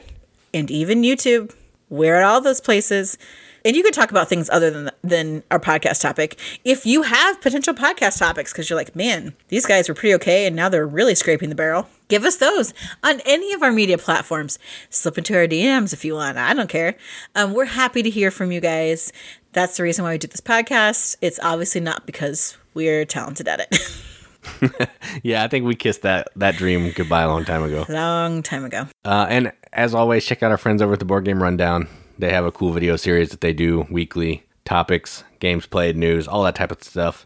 [0.54, 1.56] and even YouTube.
[1.90, 3.18] We're at all those places.
[3.66, 6.40] And you could talk about things other than than our podcast topic.
[6.64, 10.46] If you have potential podcast topics, because you're like, man, these guys were pretty okay,
[10.46, 11.88] and now they're really scraping the barrel.
[12.08, 14.60] Give us those on any of our media platforms.
[14.92, 16.38] Slip into our DMs if you want.
[16.38, 16.96] I don't care.
[17.34, 19.12] Um, we're happy to hear from you guys.
[19.56, 21.16] That's the reason why we do this podcast.
[21.22, 24.90] It's obviously not because we're talented at it.
[25.24, 27.86] yeah, I think we kissed that that dream goodbye a long time ago.
[27.88, 28.90] Long time ago.
[29.06, 31.88] Uh, and as always, check out our friends over at the Board Game Rundown.
[32.20, 36.44] They have a cool video series that they do weekly topics, games played, news, all
[36.44, 37.26] that type of stuff.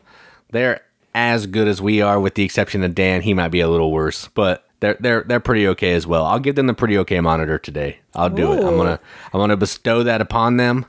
[0.52, 0.82] They're
[1.16, 3.24] as good as we are, with the exception of Dan.
[3.24, 6.26] He might be a little worse, but they're they're they're pretty okay as well.
[6.26, 8.02] I'll give them the pretty okay monitor today.
[8.14, 8.54] I'll do Ooh.
[8.54, 8.64] it.
[8.64, 9.00] I'm gonna
[9.34, 10.86] I'm gonna bestow that upon them,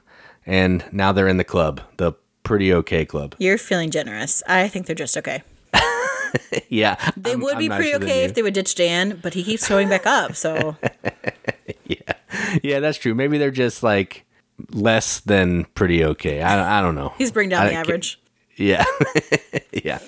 [0.50, 3.36] and now they're in the club, the pretty okay club.
[3.38, 4.42] You're feeling generous.
[4.48, 5.44] I think they're just okay.
[6.68, 9.66] yeah, they I'm, would be pretty okay if they would ditch Dan, but he keeps
[9.66, 10.34] showing back up.
[10.34, 10.76] So
[11.84, 12.14] yeah,
[12.64, 13.14] yeah, that's true.
[13.14, 14.26] Maybe they're just like
[14.72, 16.42] less than pretty okay.
[16.42, 17.14] I, I don't know.
[17.16, 18.20] He's bringing down I, the average.
[18.56, 18.84] Yeah,
[19.72, 20.00] yeah.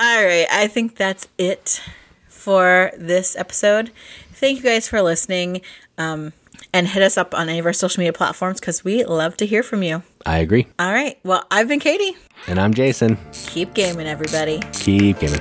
[0.00, 1.80] All right, I think that's it
[2.26, 3.92] for this episode.
[4.32, 5.60] Thank you guys for listening.
[5.96, 6.32] Um,
[6.78, 9.44] and hit us up on any of our social media platforms because we love to
[9.44, 10.00] hear from you.
[10.24, 10.68] I agree.
[10.78, 11.18] All right.
[11.24, 12.16] Well, I've been Katie.
[12.46, 13.18] And I'm Jason.
[13.32, 14.60] Keep gaming, everybody.
[14.72, 15.40] Keep gaming.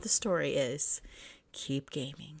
[0.00, 1.02] Of the story is
[1.52, 2.39] keep gaming.